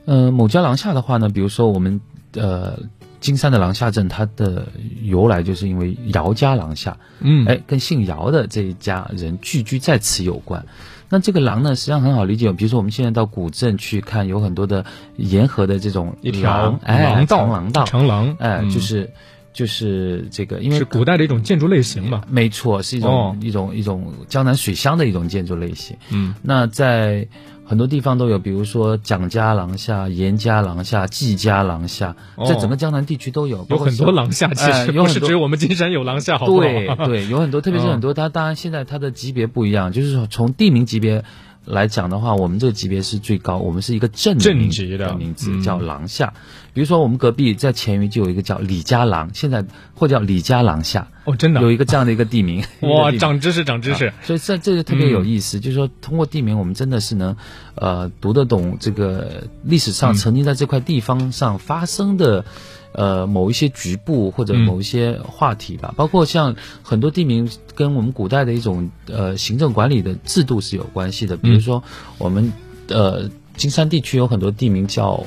[0.06, 2.00] 呃，某家廊下的话呢，比如说我们
[2.32, 2.78] 呃
[3.20, 4.66] 金山的廊下镇，它的
[5.02, 10.64] 由来就是因为姚家廊下，嗯，哎，跟姓姚的这一家人聚居在此有关。
[11.10, 12.50] 那这个廊呢，实际上很好理解。
[12.52, 19.10] 比如说，我们现在到古镇去看，有很多的沿河的这种一条廊，哎，长廊道，长廊，哎，嗯就是
[19.58, 22.22] 就是这个，因为是古代的一种建筑类型嘛。
[22.28, 25.96] 没错，是一种、哦一种一种江南水乡的一种建筑类型。
[26.10, 27.26] 嗯，那在
[27.64, 36.60] 很多地方都有，比如说蒋家廊下、严家廊下、季家廊下，哦在整个江南地区都有，有很多廊下，其哎实有很多不是只有我们金山有廊下，好不好？
[36.60, 41.24] 对对，有很多，特别是嗯很多，它当然现在它的级别不一样，就是从地名级别
[41.64, 46.32] 来讲的话，我们这个级别是最高，我们是一个镇镇名级的名字嗯叫廊下。
[46.78, 49.64] 比如说我们隔壁在前余就有一个叫李家廊，现在
[49.96, 52.62] 或叫李家廊下，哦，真的有一个这样的 一个地名。
[52.82, 54.14] 哇，长知识，长知识啊。
[54.22, 57.34] 所以这这个特别有意思，就是说通过地名，我们真的是能，
[57.74, 62.44] 呃，读得懂这个历史上嗯曾经在这块地方上发生的，
[62.92, 65.92] 呃，某一些局部或者嗯某一些话题吧。
[65.96, 71.36] 包括像很多地名跟我们古代的一种呃行政管理的制度是有关系的。
[71.36, 71.82] 比如说
[72.18, 72.52] 我们
[72.86, 75.26] 呃金山地区有很多地名叫。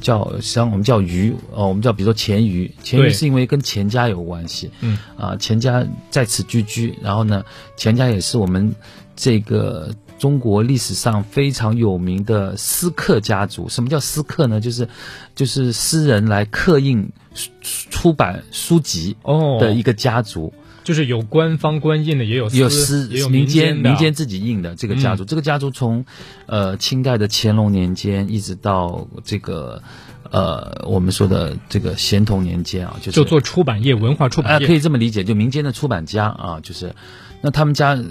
[0.00, 7.44] 叫，实际上我们叫鱼，呃，我们叫比如说钱鱼，钱鱼是因为跟钱家有关系，嗯，啊，钱家在此聚居，然后呢，
[7.76, 8.74] 钱家也是我们
[9.16, 13.68] 这个中国历史上非常有名的私刻家族。
[13.68, 14.60] 什么叫私刻呢？
[14.60, 14.88] 就是
[15.34, 17.50] 就是私人来刻印出
[17.90, 20.52] 出版书籍哦的一个家族，
[20.88, 25.26] 就是有官方官印的，也有也有私，也有民间民间自己印的这个家族。
[25.26, 26.06] 这个家族从
[26.46, 29.82] 呃清代的乾隆年间一直到这个
[30.30, 34.66] 呃我们说的这个咸同年间啊，就是就做出版业、文化出啊，版业。
[34.66, 36.94] 可以这么理解，就民间的出版家啊，就是
[37.42, 38.02] 那他们家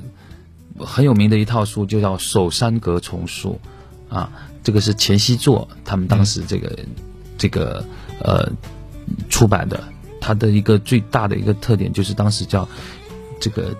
[0.78, 3.60] 很有名的一套书就叫《守山阁丛书》
[4.16, 4.30] 啊，
[4.64, 6.78] 这个是钱熙作他们当时这个、
[7.40, 7.84] 这个
[8.20, 8.52] 呃
[9.30, 9.84] 出版的，
[10.28, 12.68] 它的一个最大的一个特点就是当时叫
[13.40, 13.74] 这个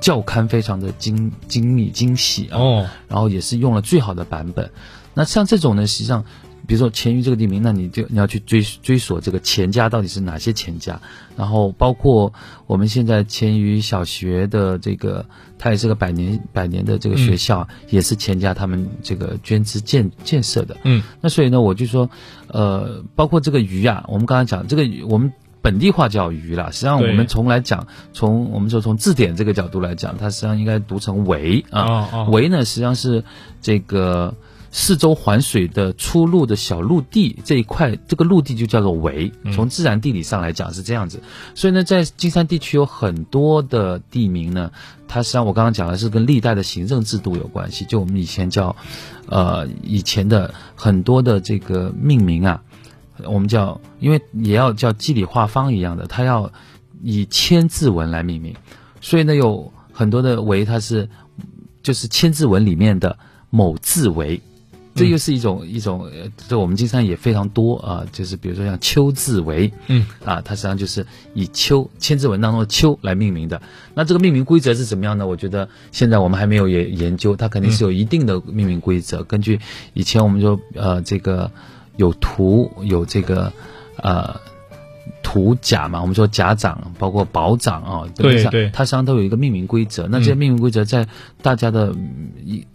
[0.00, 4.70] 教刊非常的精精密精细啊，哦，然后也是用了最好的版本。
[5.12, 6.24] 那像这种呢，实际上，
[6.66, 10.98] 比如说钱余这个地名，那你就你要去追追索这个钱家到底是哪些钱家，
[11.36, 12.32] 然后包括
[12.66, 15.26] 我们现在钱余小学的这个，
[15.58, 20.78] 它也是个百年百年的这个学校，也是钱家他们这个捐资建建设的。
[20.84, 22.08] 嗯，那所以呢，我就说，
[22.46, 25.30] 呃，包括这个鱼啊，我们刚才讲这个我们。
[25.64, 31.80] 本地化叫鱼了，实际上我们从来讲，从我们说从字典这个角度来讲，它实际上应该读成围啊。
[31.80, 33.24] 哦哦围呢，实际上是
[33.62, 34.34] 这个
[34.70, 39.32] 四周环水的出路的小陆地这一块，这个陆地就叫做围。
[39.54, 41.22] 从自然地理上来讲是这样子，
[41.54, 44.70] 所以呢，在金山地区有很多的地名呢，
[45.08, 47.86] 它实际上我刚刚讲的是跟历代的行政制度有关系。
[47.86, 48.76] 就我们以前叫，
[49.30, 52.60] 呃，以前的很多的这个命名啊，
[53.24, 56.50] 我们叫，因为也要叫记里画方一样的，它要
[57.02, 58.54] 以千字文来命名，
[59.00, 61.08] 所以呢，有很多的为它是
[61.82, 63.18] 就是千字文里面的
[63.50, 64.40] 某字为。
[64.96, 73.60] 这又是一种、一种，呃，这我们经常也非常多啊，就是比如说像秋字为，嗯，啊，它实际上就是以秋千字文当中的秋来命名的。
[73.94, 75.26] 那这个命名规则是怎么样呢？
[75.26, 79.24] 我觉得现在我们还没有研研究，它肯定是有一定的命名规则。
[79.24, 79.58] 根据
[79.94, 81.50] 以前我们说呃这个
[81.96, 83.52] 有图有这个
[83.96, 84.40] 呃
[85.22, 90.06] 图甲嘛，我们说甲长包括保长啊，对对它实际上都有一个命名规则。
[90.08, 91.06] 那这些命名规则在
[91.42, 91.94] 大家的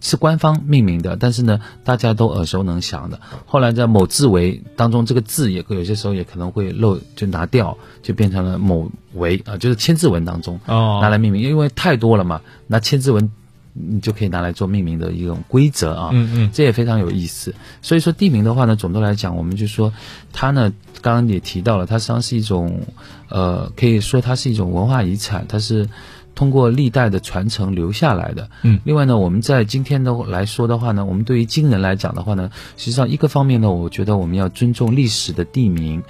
[0.00, 3.20] 是官方命名的，但是呢，大家都耳熟能详的。
[3.46, 13.30] 后来在某字为当中，这个字也有些时候也可能会漏，就拿掉，就变成了某为啊，就是千字文当中哦拿来命名，因为太多了嘛，拿千字文
[13.72, 16.10] 你就可以拿来做命名的一种规则啊。
[16.12, 17.54] 嗯嗯这也非常有意思。
[17.82, 19.92] 所以说地名的话呢，总的来讲，我们就说
[20.32, 22.82] 它呢，刚刚也提到了，它实际上是一种，
[23.28, 25.88] 呃，可以说它是一种文化遗产，它是
[26.34, 28.50] 通过历代的传承留下来的。
[28.62, 36.02] 嗯另外呢，我们在今天的来说的话呢，我们对于今人来讲的话呢，实际上一个方面呢，我觉得我们要尊重历史的地名。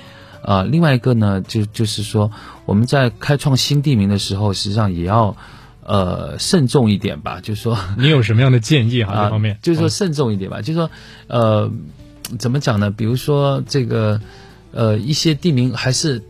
[0.42, 2.30] 呃，另外一个呢，就就是说
[2.64, 5.36] 我们在开创新地名的时候，实际上也要
[5.90, 9.12] 呃慎重一点吧，就是说 你有什么样的建议哈？
[9.12, 10.90] 啊，这方面就是说慎重一点吧，就是说，
[11.26, 11.72] 呃，
[12.38, 12.92] 怎么讲呢？
[12.92, 14.20] 比如说这个，
[14.70, 16.22] 呃，一些地名还是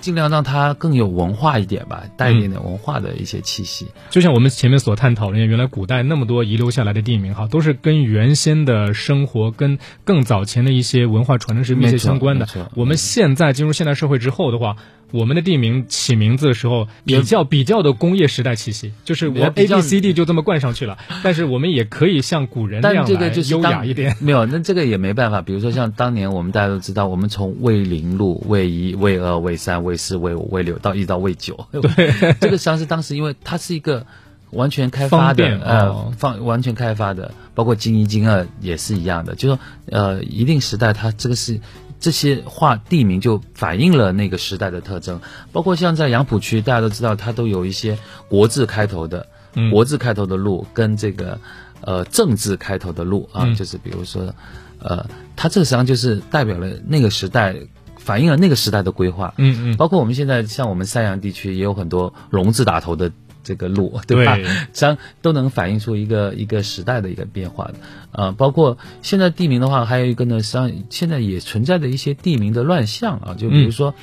[0.00, 3.86] 尽量让它更有文化一点吧，带一点点文化的一些气息。
[4.10, 12.48] 就像我们前面所探讨的，原来古代那么多遗留下来的地名哈，都是跟原先的生活、跟更早前的一些文化传承是密切相关的。
[12.74, 14.76] 我们现在进入现代社会之后的话，
[15.12, 20.98] 我们的地名起名字的时候比较比较的工业时代气息，就是我 A 较 B C D 就这么冠上去了。
[21.22, 24.16] 但是我们也可以像古人那但这个样来优就是当雅一点。
[24.20, 25.42] 没有，那这个也没办法。
[25.42, 34.06] 比如说像当年我们大家都知道，我们从卫零路、卫一、卫二、卫三、卫四、卫五、卫六到一直到卫九， 对，这个实际上是当时因为它是一个
[34.50, 41.60] 完全开发的，呃哦，放完全开发的，包括京一、京二也是一样的，就说呃，一定时代它这个是。
[42.00, 45.20] 这些画地名就反映了那个时代的特征，
[45.52, 49.70] 包括像在杨浦区，大家都知道它都有一些国字开头的，嗯。
[49.70, 51.38] 国字开头的路跟这个
[51.82, 53.54] 呃政字开头的路啊，嗯。
[53.54, 54.34] 就是比如说，
[54.78, 57.54] 呃，它这个实际上就是代表了那个时代，
[57.98, 59.34] 反映了那个时代的规划。
[59.36, 64.36] 嗯嗯，包括我们现在像我们三阳地区也有很多龙字打头的这个路，对吧？
[64.36, 67.74] 际上都能反映出一个一个时代的一个变化的。
[68.12, 73.94] 呃，包括现在地名的话，还有一个呢，实际上现在也存在的一些地名的乱象啊，就比如说，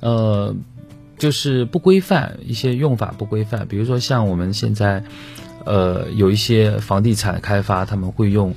[0.00, 0.54] 呃，
[1.18, 5.04] 就是不规范，一些用法不规范，比如说像我们现在。
[5.64, 8.54] 呃，有一些房地产开发，他们会用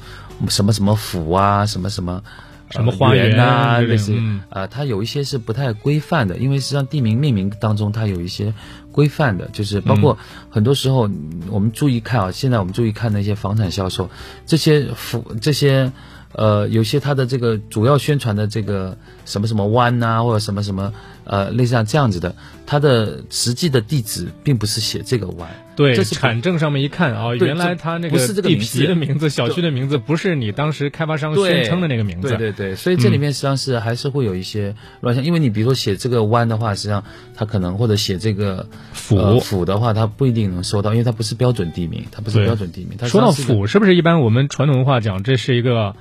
[0.48, 2.24] 什么什么府啊，什么什么。
[2.72, 4.42] 什么花园园啊，之类似嗯。
[4.50, 8.54] 啊，它有一些是不太规范的，因为实际上地名命名当中它有一些
[8.92, 10.18] 规范的，就是包括
[10.50, 14.10] 很多时候嗯我们注意看啊，现在我们注意看那些房产销售，
[14.46, 15.92] 这些服这些
[16.34, 20.94] 呃，有些它的这个主要宣传的这个什么什么湾呐、或者什么什么
[21.26, 22.34] 呃，类似像这样子的，
[22.72, 32.30] 它的实际的地址并不是写这个湾，对，这是产证上面一看啊，对原来这它那个不是这个地皮的名字、小区的名字，不是你当时开发商宣称的那个名字。
[32.30, 37.04] 对对对，所以这里面实际上是还是会有一些乱象，因为你比如说写这个湾的话，实际上
[37.36, 42.98] 它可能或者写这个府呃府的话，它不一定能收到，因为它不是标准地名，它不是标准地名。
[42.98, 45.94] 它说到府，是不是一般我们传统文化讲这是一个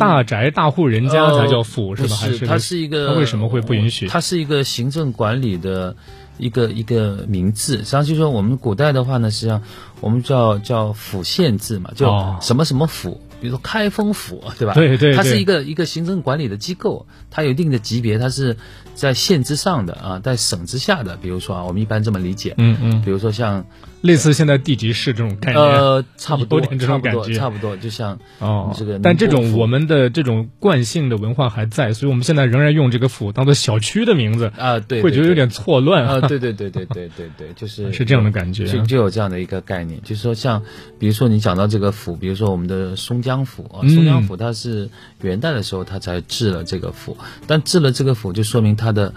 [0.00, 2.16] 大宅大户人家才叫府，是吧？
[2.16, 4.08] 还是，它是一个，它为什么会不允许？
[4.08, 5.94] 它是一个行政管理的
[6.38, 7.78] 一个一个名字。
[7.78, 9.62] 实际上就是说，我们古代的话呢，实际上
[10.00, 13.20] 我们叫叫府县制嘛，就哦什么什么府。
[13.40, 14.74] 比如说开封府，对吧？
[14.74, 18.56] 对对对它是一个一个行政管理的机构，它有一定的级别，它是
[18.96, 21.16] 在县之上的啊，在省之下的。
[21.16, 22.54] 比如说啊，我们一般这么理解。
[22.58, 23.64] 嗯嗯，比如说像
[24.00, 25.64] 类似现在地级市这种概念。
[25.64, 40.62] 呃，差不多，差不多，感觉差不多，就像哦这个，但这种我们的这种惯性的文化还在，所以我们现在仍然用这个府当做小区的名字，啊，对，会觉得有点错乱啊，对对对对对对对， 就是是这样的感觉就就有这样的一个概念，就是说像，
[40.98, 44.88] 比如说你讲到这个府，比如说我们的松江府啊，嗯松江府它是
[45.22, 49.12] 元代的时候它才治了这个府，但治了这个府就说明它的。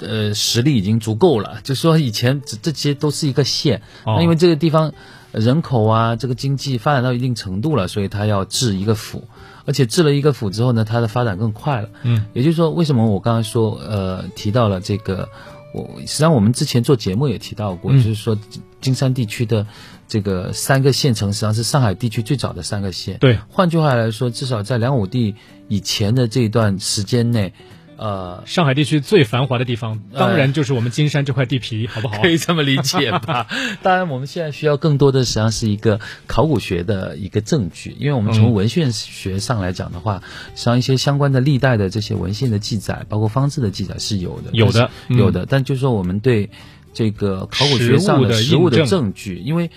[0.00, 4.16] 呃，实力已经足够了，就说以前这这些都是一个县，哦。
[4.16, 4.92] 那因为这个地方
[5.32, 9.24] 呃人口啊，这个经济发展到一定程度了，所以它要治一个府，
[9.64, 11.88] 而且治了一个府之后呢，它的发展更快了。
[12.02, 15.28] 嗯，也就是说，为什么我刚刚说呃提到了这个，
[15.74, 18.02] 我实际上我们之前做节目也提到过，嗯。
[18.02, 18.38] 就是说
[18.80, 19.66] 金山地区的
[20.06, 23.18] 这个三个县城，实际上是上海地区最早的三个县。
[23.18, 25.34] 对，换句话来说，至少在梁武帝
[25.66, 27.52] 以前的这一段时间内，
[27.96, 32.20] 呃，上海地区最繁华的地方，当然就是我们金山这块地皮，好不好？
[32.20, 33.46] 可以这么理解吧？
[33.82, 40.22] 当然，我们现在需要更多的实际上是一个考古学的一个证据，因为我们从嗯文献学上来讲的话，
[40.54, 45.46] 实际上一些相关的历代的这些文献的记载，包括方志的记载是有的，有的有的。
[45.46, 46.50] 但就是说，我们对
[46.92, 49.70] 这个考古学上的实物的证据，因为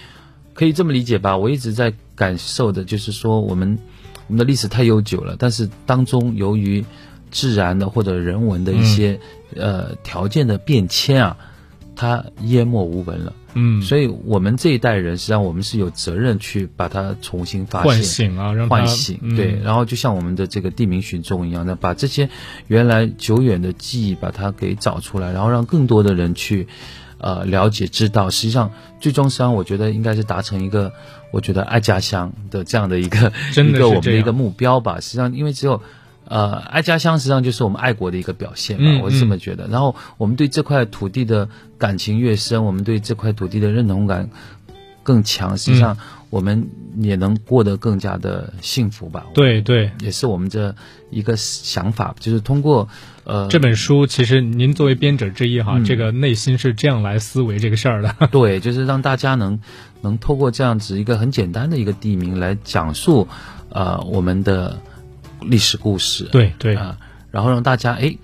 [0.53, 1.37] 可以这么理解吧？
[1.37, 3.79] 我一直在感受的就是说，我们
[4.27, 6.83] 我们的历史太悠久了，但是当中由于
[7.31, 9.19] 自然的或者人文的一些、
[9.55, 11.37] 呃条件的变迁啊，
[11.95, 13.33] 它淹没无闻了。
[13.55, 18.29] 嗯，所以我们这一代人，实际上我们是有责任去把它重新发现唤现。
[18.29, 22.29] 醒啊，让唤醒，嗯对，然后就像我们的这个地名寻踪一样的，把这些
[22.67, 26.67] 原来久远的记忆把它给找出来，然后让更多的人去，
[27.17, 28.29] 呃，了解知道。
[28.29, 30.93] 实际上，最终实际上我觉得应该是达成一个，
[31.31, 34.99] 我觉得爱家乡的这样的一个真的一个我们的一个目标吧。
[34.99, 35.81] 实际上，因为只有。
[36.29, 39.67] 呃，爱家乡实际上就是我们爱国的一个表现吧，嗯我是这么觉得。
[39.67, 44.29] 然后我们对这块土地的感情越深，我们对这块土地的认同感
[45.03, 45.97] 更强，实际上
[46.29, 49.25] 我们也能过得更加的幸福吧。
[49.33, 50.75] 对对，也是我们这
[51.09, 52.87] 一个想法，就是通过
[53.23, 58.15] 呃这本书其实您作为编者之一哈，嗯这个内心是这样来思维这个事儿的。
[58.29, 59.59] 对，就是让大家能
[60.01, 63.27] 能透过这样子一个很简单的一个地名来讲述
[63.71, 64.79] 呃我们的
[65.41, 66.97] 历史故事，对对，啊、
[67.31, 68.15] 然后让大家哎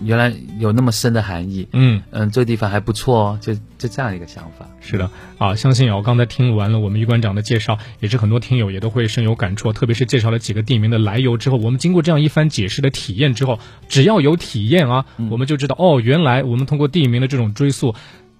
[0.00, 1.68] 原来有那么深的含义。
[1.72, 4.68] 嗯，嗯，这个地方还不错哦，就就这样一个想法。
[4.80, 5.08] 是的
[5.38, 17.94] 啊，相信啊，我刚才听完了我们于馆长的介绍，也是很多听友也都会深有感触，特别是介绍了几个地名的来由之后，我们经过这样一番解释的体验之后，只要有体验啊，我们就知道哦，原来我们通过地名的这种追溯。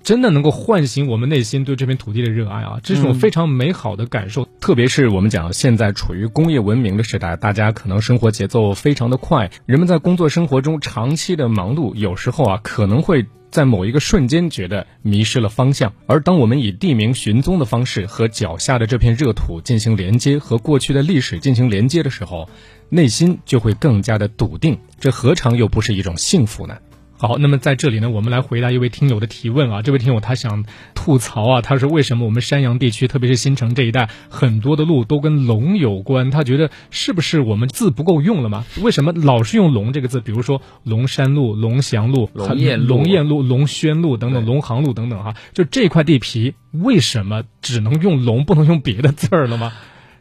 [0.05, 2.79] 真的能够唤醒我们内心对这片土地的热爱啊！
[2.83, 15.95] 这种非常美好的感受，特别是我们讲现在处于工业文明的时代，大家可能生活节奏非常的快，人们在工作生活中长期的忙碌，有时候啊可能会在某一个瞬间觉得迷失了方向。
[16.07, 22.47] 而当我们以地名寻踪的方式和脚下的这片热土进行连接，和过去的历史进行连接的时候，
[22.91, 24.79] 内心就会更加的笃定。
[25.01, 26.77] 这何尝又不是一种幸福呢？
[27.17, 29.83] 好，那么在这里呢，我们来回答一位听友的提问啊。
[29.83, 36.31] 这位听友他想吐槽啊，他说为什么我们山阳地区，特别是新城这一带，很多的路都跟龙有关？
[36.31, 38.65] 他觉得是不是我们字不够用了吗？
[38.83, 40.21] 为什么老是用龙这个字？
[40.21, 45.35] 比如说龙山路、龙翔路、龙燕路龙燕路、龙轩路等等，龙航路等等哈。
[45.53, 49.73] 就这块地皮，为什么只能用龙，不能用别的字儿了吗？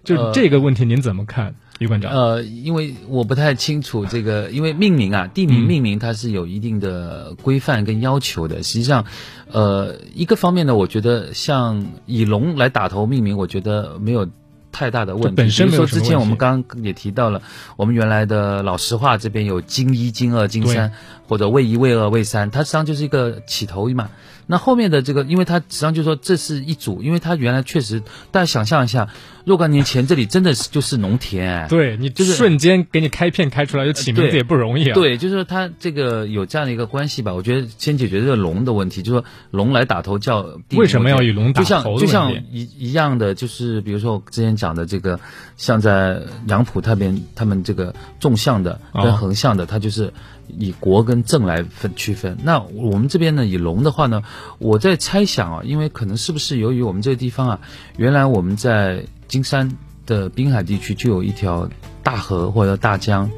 [0.03, 1.55] 就这个问题，您怎么看？
[1.79, 8.61] 于馆长，呃，因为我不太清楚这个，因为命名啊，地名嗯命名它是有一定的规范跟要求的。
[8.61, 9.05] 实际上，
[9.51, 14.29] 呃，一个方面呢，我觉得像以龙来打头命名，我觉得没有
[14.71, 15.35] 太大的问题。
[15.35, 17.41] 本身说之前我们刚刚也提到了，
[17.75, 20.93] 我们原来的老实话这边有金一、金二、金三，
[21.27, 24.09] 或者魏一、魏二、魏三，它实际上就是一个起头嘛。
[24.47, 29.09] 那后面的这个，因为它实际上就说这是一组，因为它原来确实，大家想象一下，
[29.45, 34.93] 若干年前这里真的是就是农田、哎对你就是瞬间给你开片开出来，就起名字也不容易啊。
[34.93, 37.33] 对，就是说它这个有这样的一个关系吧。
[37.33, 45.19] 我觉得先解决这个龙的问题，就是说龙来打头叫为什么要以龙打就像头就像一一样的，就是比如说我之前讲的这个，
[45.57, 50.13] 像在杨浦那边，他们这个纵向的哦跟横向的，它就是
[50.47, 52.37] 以国跟政来分区分。
[52.43, 54.23] 那我们这边呢，以龙的话呢，
[54.59, 57.59] 我在猜想啊，因为可能是不是由于我们这个地方啊，
[57.97, 61.69] 原来我们在金山的滨海地区就有一条
[62.01, 63.29] 大河或者大江，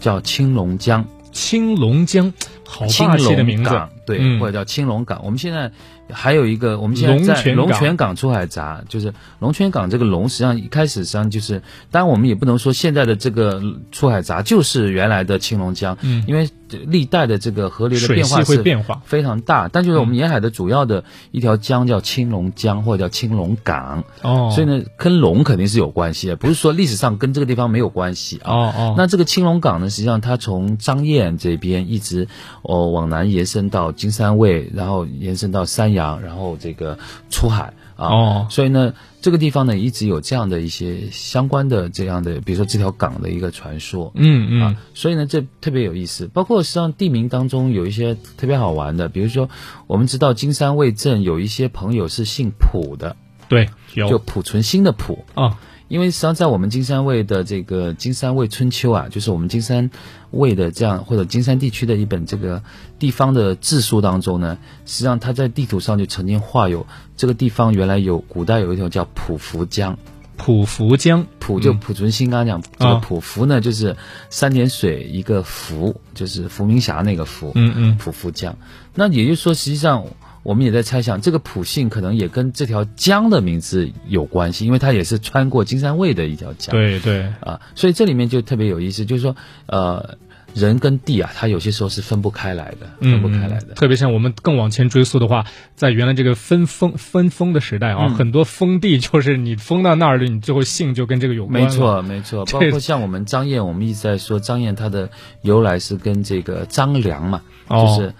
[0.00, 1.04] 叫青龙江。
[1.32, 2.30] 青龙江，
[2.66, 3.70] 好青霸气的名字
[4.04, 5.22] 对，嗯或者叫青龙港。
[5.24, 5.72] 我们现在
[6.12, 16.48] 还有一个，我们现在在龙龙泉港泉港出海闸，就是龙泉港这个龙，实际上一开始实际上就是，当然我们也不能说现在的这个出海闸就是原来的青龙江，嗯因为
[16.86, 19.02] 历代的这个河流的变化是会变化。
[19.04, 19.68] 非常大。
[19.68, 28.52] 但就是我们沿海的主要的一条江叫青龙江，或者叫青龙港，哦，所以呢，跟龙肯定是有关系的，不是说历史上跟这个地方没有关系啊。
[28.52, 32.26] 哦哦，那这个青龙港呢，实际上它从张掖这边一直
[32.62, 36.98] 哦往南延伸到金山卫，然后延伸到山阳，然后这个
[37.30, 38.08] 出海啊。
[38.08, 44.10] 哦所以呢，这个地方呢一直有这样的一些相关的这样的，比如说这条港的一个传说。
[44.14, 46.26] 嗯嗯啊，所以呢，这特别有意思。
[46.26, 49.48] 包括实际上地名当中有一些特别好玩的，比如说
[49.86, 53.16] 我们知道金山卫镇有一些朋友是姓朴的，
[53.48, 55.24] 对，就有濮存昕的濮。
[55.34, 55.58] 啊，
[55.92, 59.90] 因为实际上在我们金山卫的这个《金山卫春秋》啊，就是我们金山
[60.30, 62.62] 卫的这样或者金山地区的一本这个
[62.98, 69.98] 地方的志书当中呢，实际上它在地图上就曾经画有这个地方原来有古代有一条叫浦福江，
[70.38, 72.94] 浦福江，浦就濮存昕刚刚讲这啊。
[72.94, 73.94] 个浦福呢，就是
[74.30, 78.56] 三点水一个福，就是伏明霞那个福，嗯嗯，浦福江。
[78.94, 80.06] 那也就是说，实际上
[80.42, 86.74] 我们也在猜想，这个普姓可能也跟这条江的名字有关系，因为它也是穿过金山卫的一条江。
[86.74, 89.36] 对对，啊，所以这里面就特别有意思，就是说，
[89.66, 90.18] 呃，
[90.54, 93.68] 人跟地啊，它有些时候是分不开来的，分不开来的。
[93.68, 101.62] 嗯特别像我们更往前追溯的话，在原来这个分封分封的时代啊，嗯很多封地就是你封到那儿了，你最后姓就跟这个有关。
[101.62, 105.08] 没错，没错，包括像我们张燕，我们一直在说张燕它的
[105.40, 108.14] 由来是跟这个张良嘛，哦就是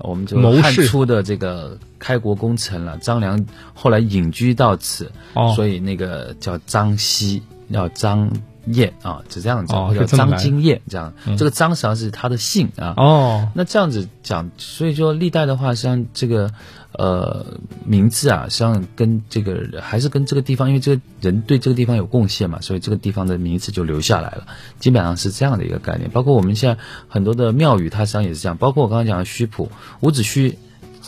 [0.00, 2.96] 我们就汉谋士初的这个开国功臣了。
[2.98, 3.44] 张良
[3.74, 7.42] 后来隐居到此，哦，所以那个叫张熙，
[7.72, 8.30] 叫张
[8.74, 11.12] 掖啊，是这样子，哦或者是这么来的张金掖这样。
[11.26, 12.94] 嗯这个张实际上是他的姓啊。
[12.96, 16.50] 哦，那这样子讲，所以说历代的话，实际上这个
[16.92, 17.46] 呃
[17.84, 24.46] 名字啊，实际上跟这个还是跟这个地方，因为这个人对这个地方有贡献嘛，所以这个地方的名字就留下来了。
[24.78, 26.10] 基本上是这样的一个概念。
[26.10, 28.56] 包括我们现在很多的庙宇，它实际上也是这样。
[28.56, 30.56] 包括我刚刚讲的虚浦，伍子胥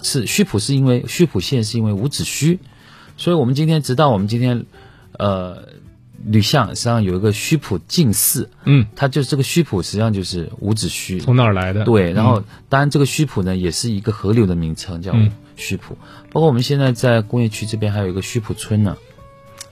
[0.03, 2.59] 是虚浦，是因为虚浦县是因为伍子胥，
[3.17, 4.65] 所以我们今天直到我们今天
[5.13, 5.65] 呃
[6.25, 11.21] 吕相实际上有一个虚浦近寺，嗯，它就是这个虚浦实际上就是伍子胥。
[11.21, 11.85] 从哪儿来的？
[11.85, 15.97] 对，然后嗯当然这个虚浦呢也是一个河流的名称，叫嗯虚浦。
[16.33, 18.97] 包括我们现在在工业区这边还有一个虚浦村呢，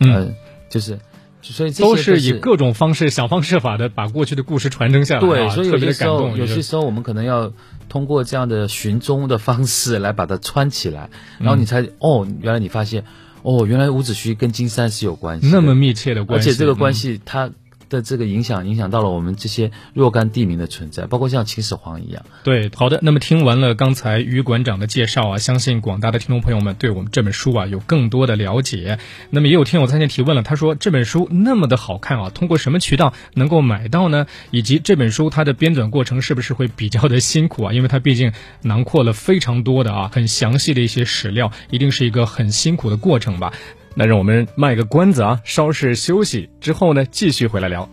[0.00, 0.34] 嗯呃，
[0.70, 0.98] 就是
[1.42, 6.36] 所以这些都是是以各种方式想方设法的把过去的故事传承下来、啊，对，所以有些时候。
[6.36, 7.52] 有些时候我们可能要
[7.88, 13.04] 通过这样的寻踪的方式来把它穿起来，然后你才、哦，原来你发现
[13.48, 17.50] 哦，原来伍子胥跟金山是有关系，那么密切的关系，而且这个关嗯系它。
[17.88, 22.24] 的这个影响影响到了我们这些若干地名的存在，包括像秦始皇一样。
[22.44, 22.98] 对，好的。
[23.02, 28.98] 那么听完了刚才于馆长的介绍啊，相信广大的听众朋友们对我们这本书啊有更多的了解。
[29.30, 34.26] 那么也有听友在线提问了，他说这本书那么的好看啊，通过什么渠道能够买到呢？
[34.50, 37.72] 以及这本书它的编纂过程是不是会比较的辛苦啊？
[37.72, 38.32] 因为它毕竟
[38.62, 43.52] 囊括了非常多的啊很详细的一些史料，一定是一个很辛苦的过程吧。
[43.94, 47.88] 那让我们卖个关子啊，稍事休息之后呢，继续回来聊。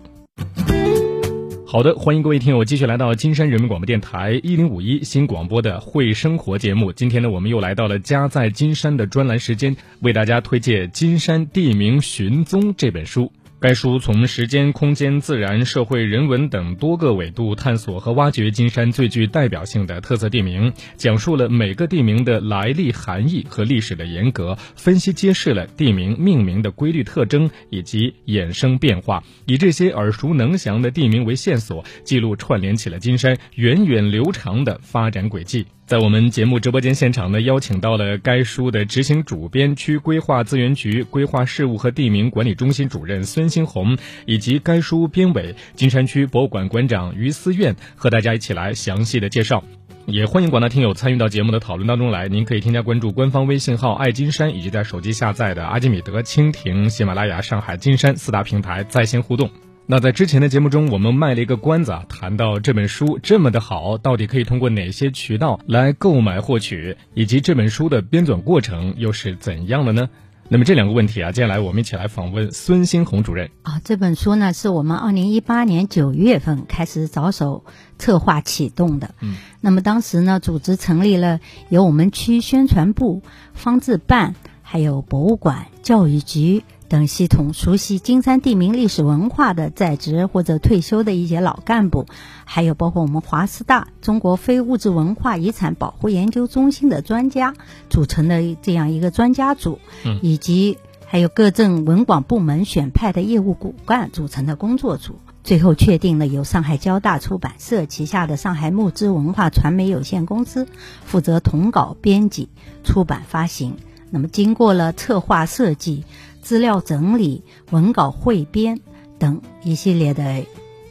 [1.67, 6.93] 好的，欢迎各位听友继续来到金山人民广播电台一零五一新广播的会生活节目。
[6.93, 13.31] 今天呢，我们又来到了家在金山的专栏时间，为大家推荐《金山地名寻踪》这本书。
[13.65, 35.65] 该书从时间、空间、自然、社会、人文等多个维度探索和挖掘金山最具代表性的特色地名，讲述了每个地名的来历、含义和历史的沿革，分析揭示了地名命名的规律特征以及衍生变化，以这些耳熟能详的地名为线索，记录串联起了金山源远流长的发展轨迹。
[35.85, 49.63] 在我们节目直播间现场呢，邀请到了该书的执行主编、区规划资源局规划事务和地名管理中心主任孙新红，以及该书编委、金山区博物馆馆长于思苑，和大家一起来详细的介绍。
[50.07, 52.27] 也欢迎广大听友参与到节目的讨论当中来。
[52.29, 59.51] 您可以添加关注官方微信号“爱金山”，以及在手机下载的阿基米德、蜻蜓、喜马拉雅、上海金山四大平台在线互动。
[59.87, 70.09] 那在之前的节目中，我们卖了一个关子啊，谈到这本书这么的好，到底可以通过哪些渠道来购买获取，以及这本书的编纂过程又是怎样的呢？
[70.49, 73.51] 那么这两个问题啊，接下来我们一起来访问孙新红主任。
[73.61, 77.63] 啊，这本书呢是我们二零一八年九月份开始着手
[77.99, 79.13] 策划启动的。
[79.21, 83.21] 嗯，那么当时呢，组织成立了由我们区宣传部、
[83.53, 84.33] 方志办、
[84.63, 92.05] 还有博物馆、教育局等系统熟悉金山地名历史文化的在职或者退休的一些老干部，
[92.43, 97.53] 还有包括我们华师大中国非物质文化遗产保护研究中心的专家
[97.89, 105.15] 组成的这样一个专家组，嗯以及还有各镇文广部门选派的业务骨干组成的工作组。
[105.43, 110.67] 最后确定了由上海交大出版社旗下的上海木之文化传媒有限公司
[111.03, 112.49] 负责统稿编辑、
[112.83, 113.75] 出版发行。
[114.09, 116.03] 那么经过了策划设计、
[116.45, 117.41] 资料整理、
[117.71, 118.79] 文稿汇编
[119.17, 120.43] 等一系列的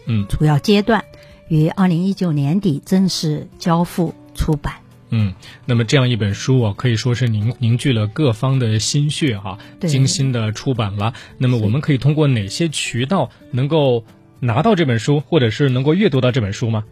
[0.05, 1.05] 嗯主要阶段，
[1.49, 4.75] 于二零一九年底正式交付出版。
[5.11, 5.33] 嗯，
[5.65, 11.15] 那么这样一本书啊，可以说是凝凝聚了各方的心血哈、对精心的出版了。
[11.39, 14.05] 那么我们可以通过哪些渠道能够
[14.41, 16.83] 拿到这本书，或者是能够阅读到这本书吗？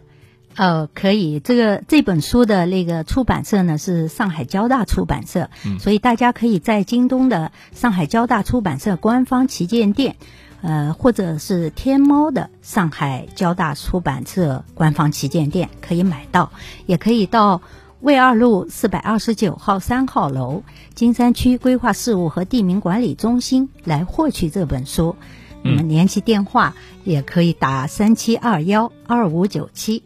[0.55, 10.15] 呃，可以，这个这本书的那个出版社呢是上海交大出版社，嗯所以大家可以在京东的上海交大出版社官方旗舰店，
[10.61, 16.51] 呃，或者是天猫的上海交大出版社官方旗舰店可以买到，
[16.85, 17.61] 也可以到
[18.01, 25.15] 魏二路四百二十九号三号楼金山区规划事务和地名管理中心来获取这本书。
[25.63, 26.75] 那么联系电话
[27.05, 30.03] 也可以打三七二幺二五九七。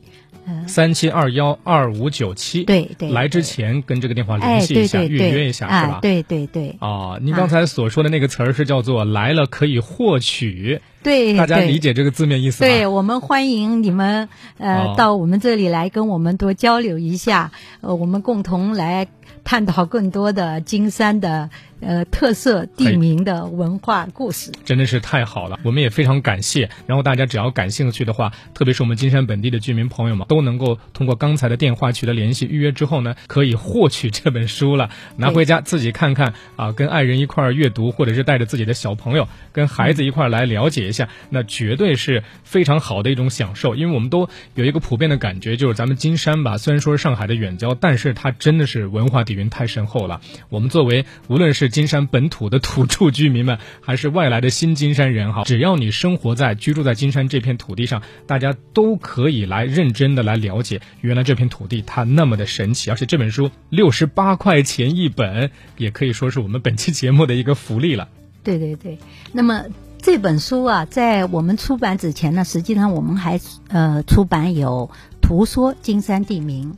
[0.68, 2.64] 三七二幺二五九七。
[2.64, 6.00] 对对来之前跟这个电话联哎，系一下，预约一下，是啊吧？
[6.02, 12.70] 对对对啊，您刚才所说的那个词儿是叫做“来了可以获取”，对，大家理解这个字面意思吗？
[12.70, 19.08] 对我们欢迎你们呃、哦到我们这里来跟我们多交流一下，呃，我们共同来
[19.44, 21.50] 探讨更多的金山的
[21.82, 24.52] 呃特色地名的文化故事。
[24.66, 26.70] 真的是太好了，我们也非常感谢。
[26.86, 43.76] 然后大家只要感兴趣的话，特别是我们金山本地的居民朋友们，都能够通过刚才的电话取得联系，预约之后呢，可以获取这本书了，拿回家自己看看啊，跟爱人一块儿阅读，或者是带着自己的小朋友、跟孩子一块儿来了解一下，那绝对是非常好的一种享受。
[43.76, 50.22] 因为我们都有一个普遍的感觉，就是咱们金山吧，虽然说是上海的远郊，但是它真的是文化底蕴太深厚了。
[50.50, 68.10] 我们作为无论是金山本土的土著居民们，还是外来的新金山人哈，只要你生活在居住在金山这片土地上，大家都可以来认真的来了解，原来这片土地它那么的神奇，而且这本书六十八块钱一本，也可以说是我们本期节目的一个福利了。
[68.44, 68.98] 对对对，
[69.34, 69.66] 那么
[70.02, 74.90] 这本书啊，在我们出版之前呢，实际上我们还呃出版有
[75.22, 76.74] 《图说金山地名》，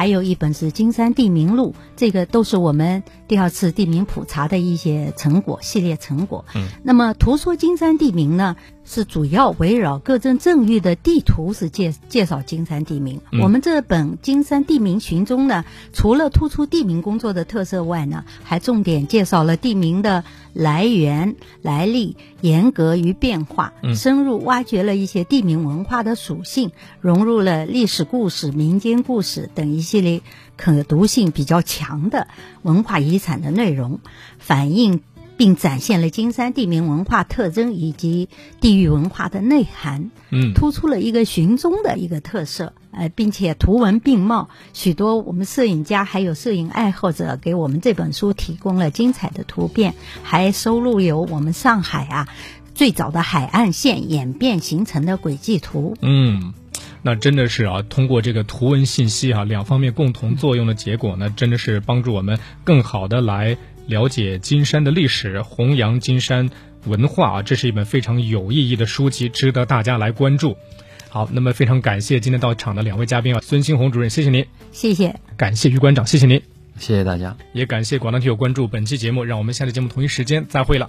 [0.00, 6.42] 还有一本是《金山地名录》，这个都是我们第二次地名普查的一些成果系列成果。
[6.54, 8.56] 嗯，那么图说金山地名呢，
[8.92, 13.20] 是主要围绕各镇镇域的地图是介介绍金山地名。
[13.30, 30.22] 嗯我们这本《金山地名寻踪》呢，除了突出地名工作的特色外呢，还重点介绍了地名的来源、来历、严格与变化，嗯深入挖掘了一些地名文化的属性，融入了历史故事、民间故事等一系列
[30.56, 32.26] 可读性比较强的
[32.62, 34.00] 文化遗产的内容，
[34.40, 35.00] 反映
[35.40, 38.28] 并展现了金山地名文化特征以及
[38.60, 40.10] 地域文化的内涵。
[40.28, 52.28] 嗯，突出了一个寻踪的一个特色，呃，并且图文并茂，许多我们摄影家还有摄影爱好者给我们这本书提供了精彩的图片，还收录有我们上海啊
[52.74, 55.96] 最早的海岸线演变形成的轨迹图。
[56.02, 56.52] 嗯，
[57.00, 63.56] 那真的是啊，通过这个图文信息啊两方面共同作用的结果呢，真的是帮助我们更好的来
[63.90, 66.48] 了解金山的历史，弘扬金山
[66.86, 67.42] 文化啊。
[67.42, 70.56] 这是一本非常有意义的书籍，值得大家来关注。
[71.08, 75.16] 好，那么非常感谢今天到场的两位嘉宾啊，孙新红主任，谢谢您；谢谢。
[75.36, 76.38] 感谢于馆长，谢谢您；
[76.78, 77.36] 谢谢大家。
[77.52, 80.88] 也感谢广大听友关注本期节目，让我们下期节目同一时间再会了。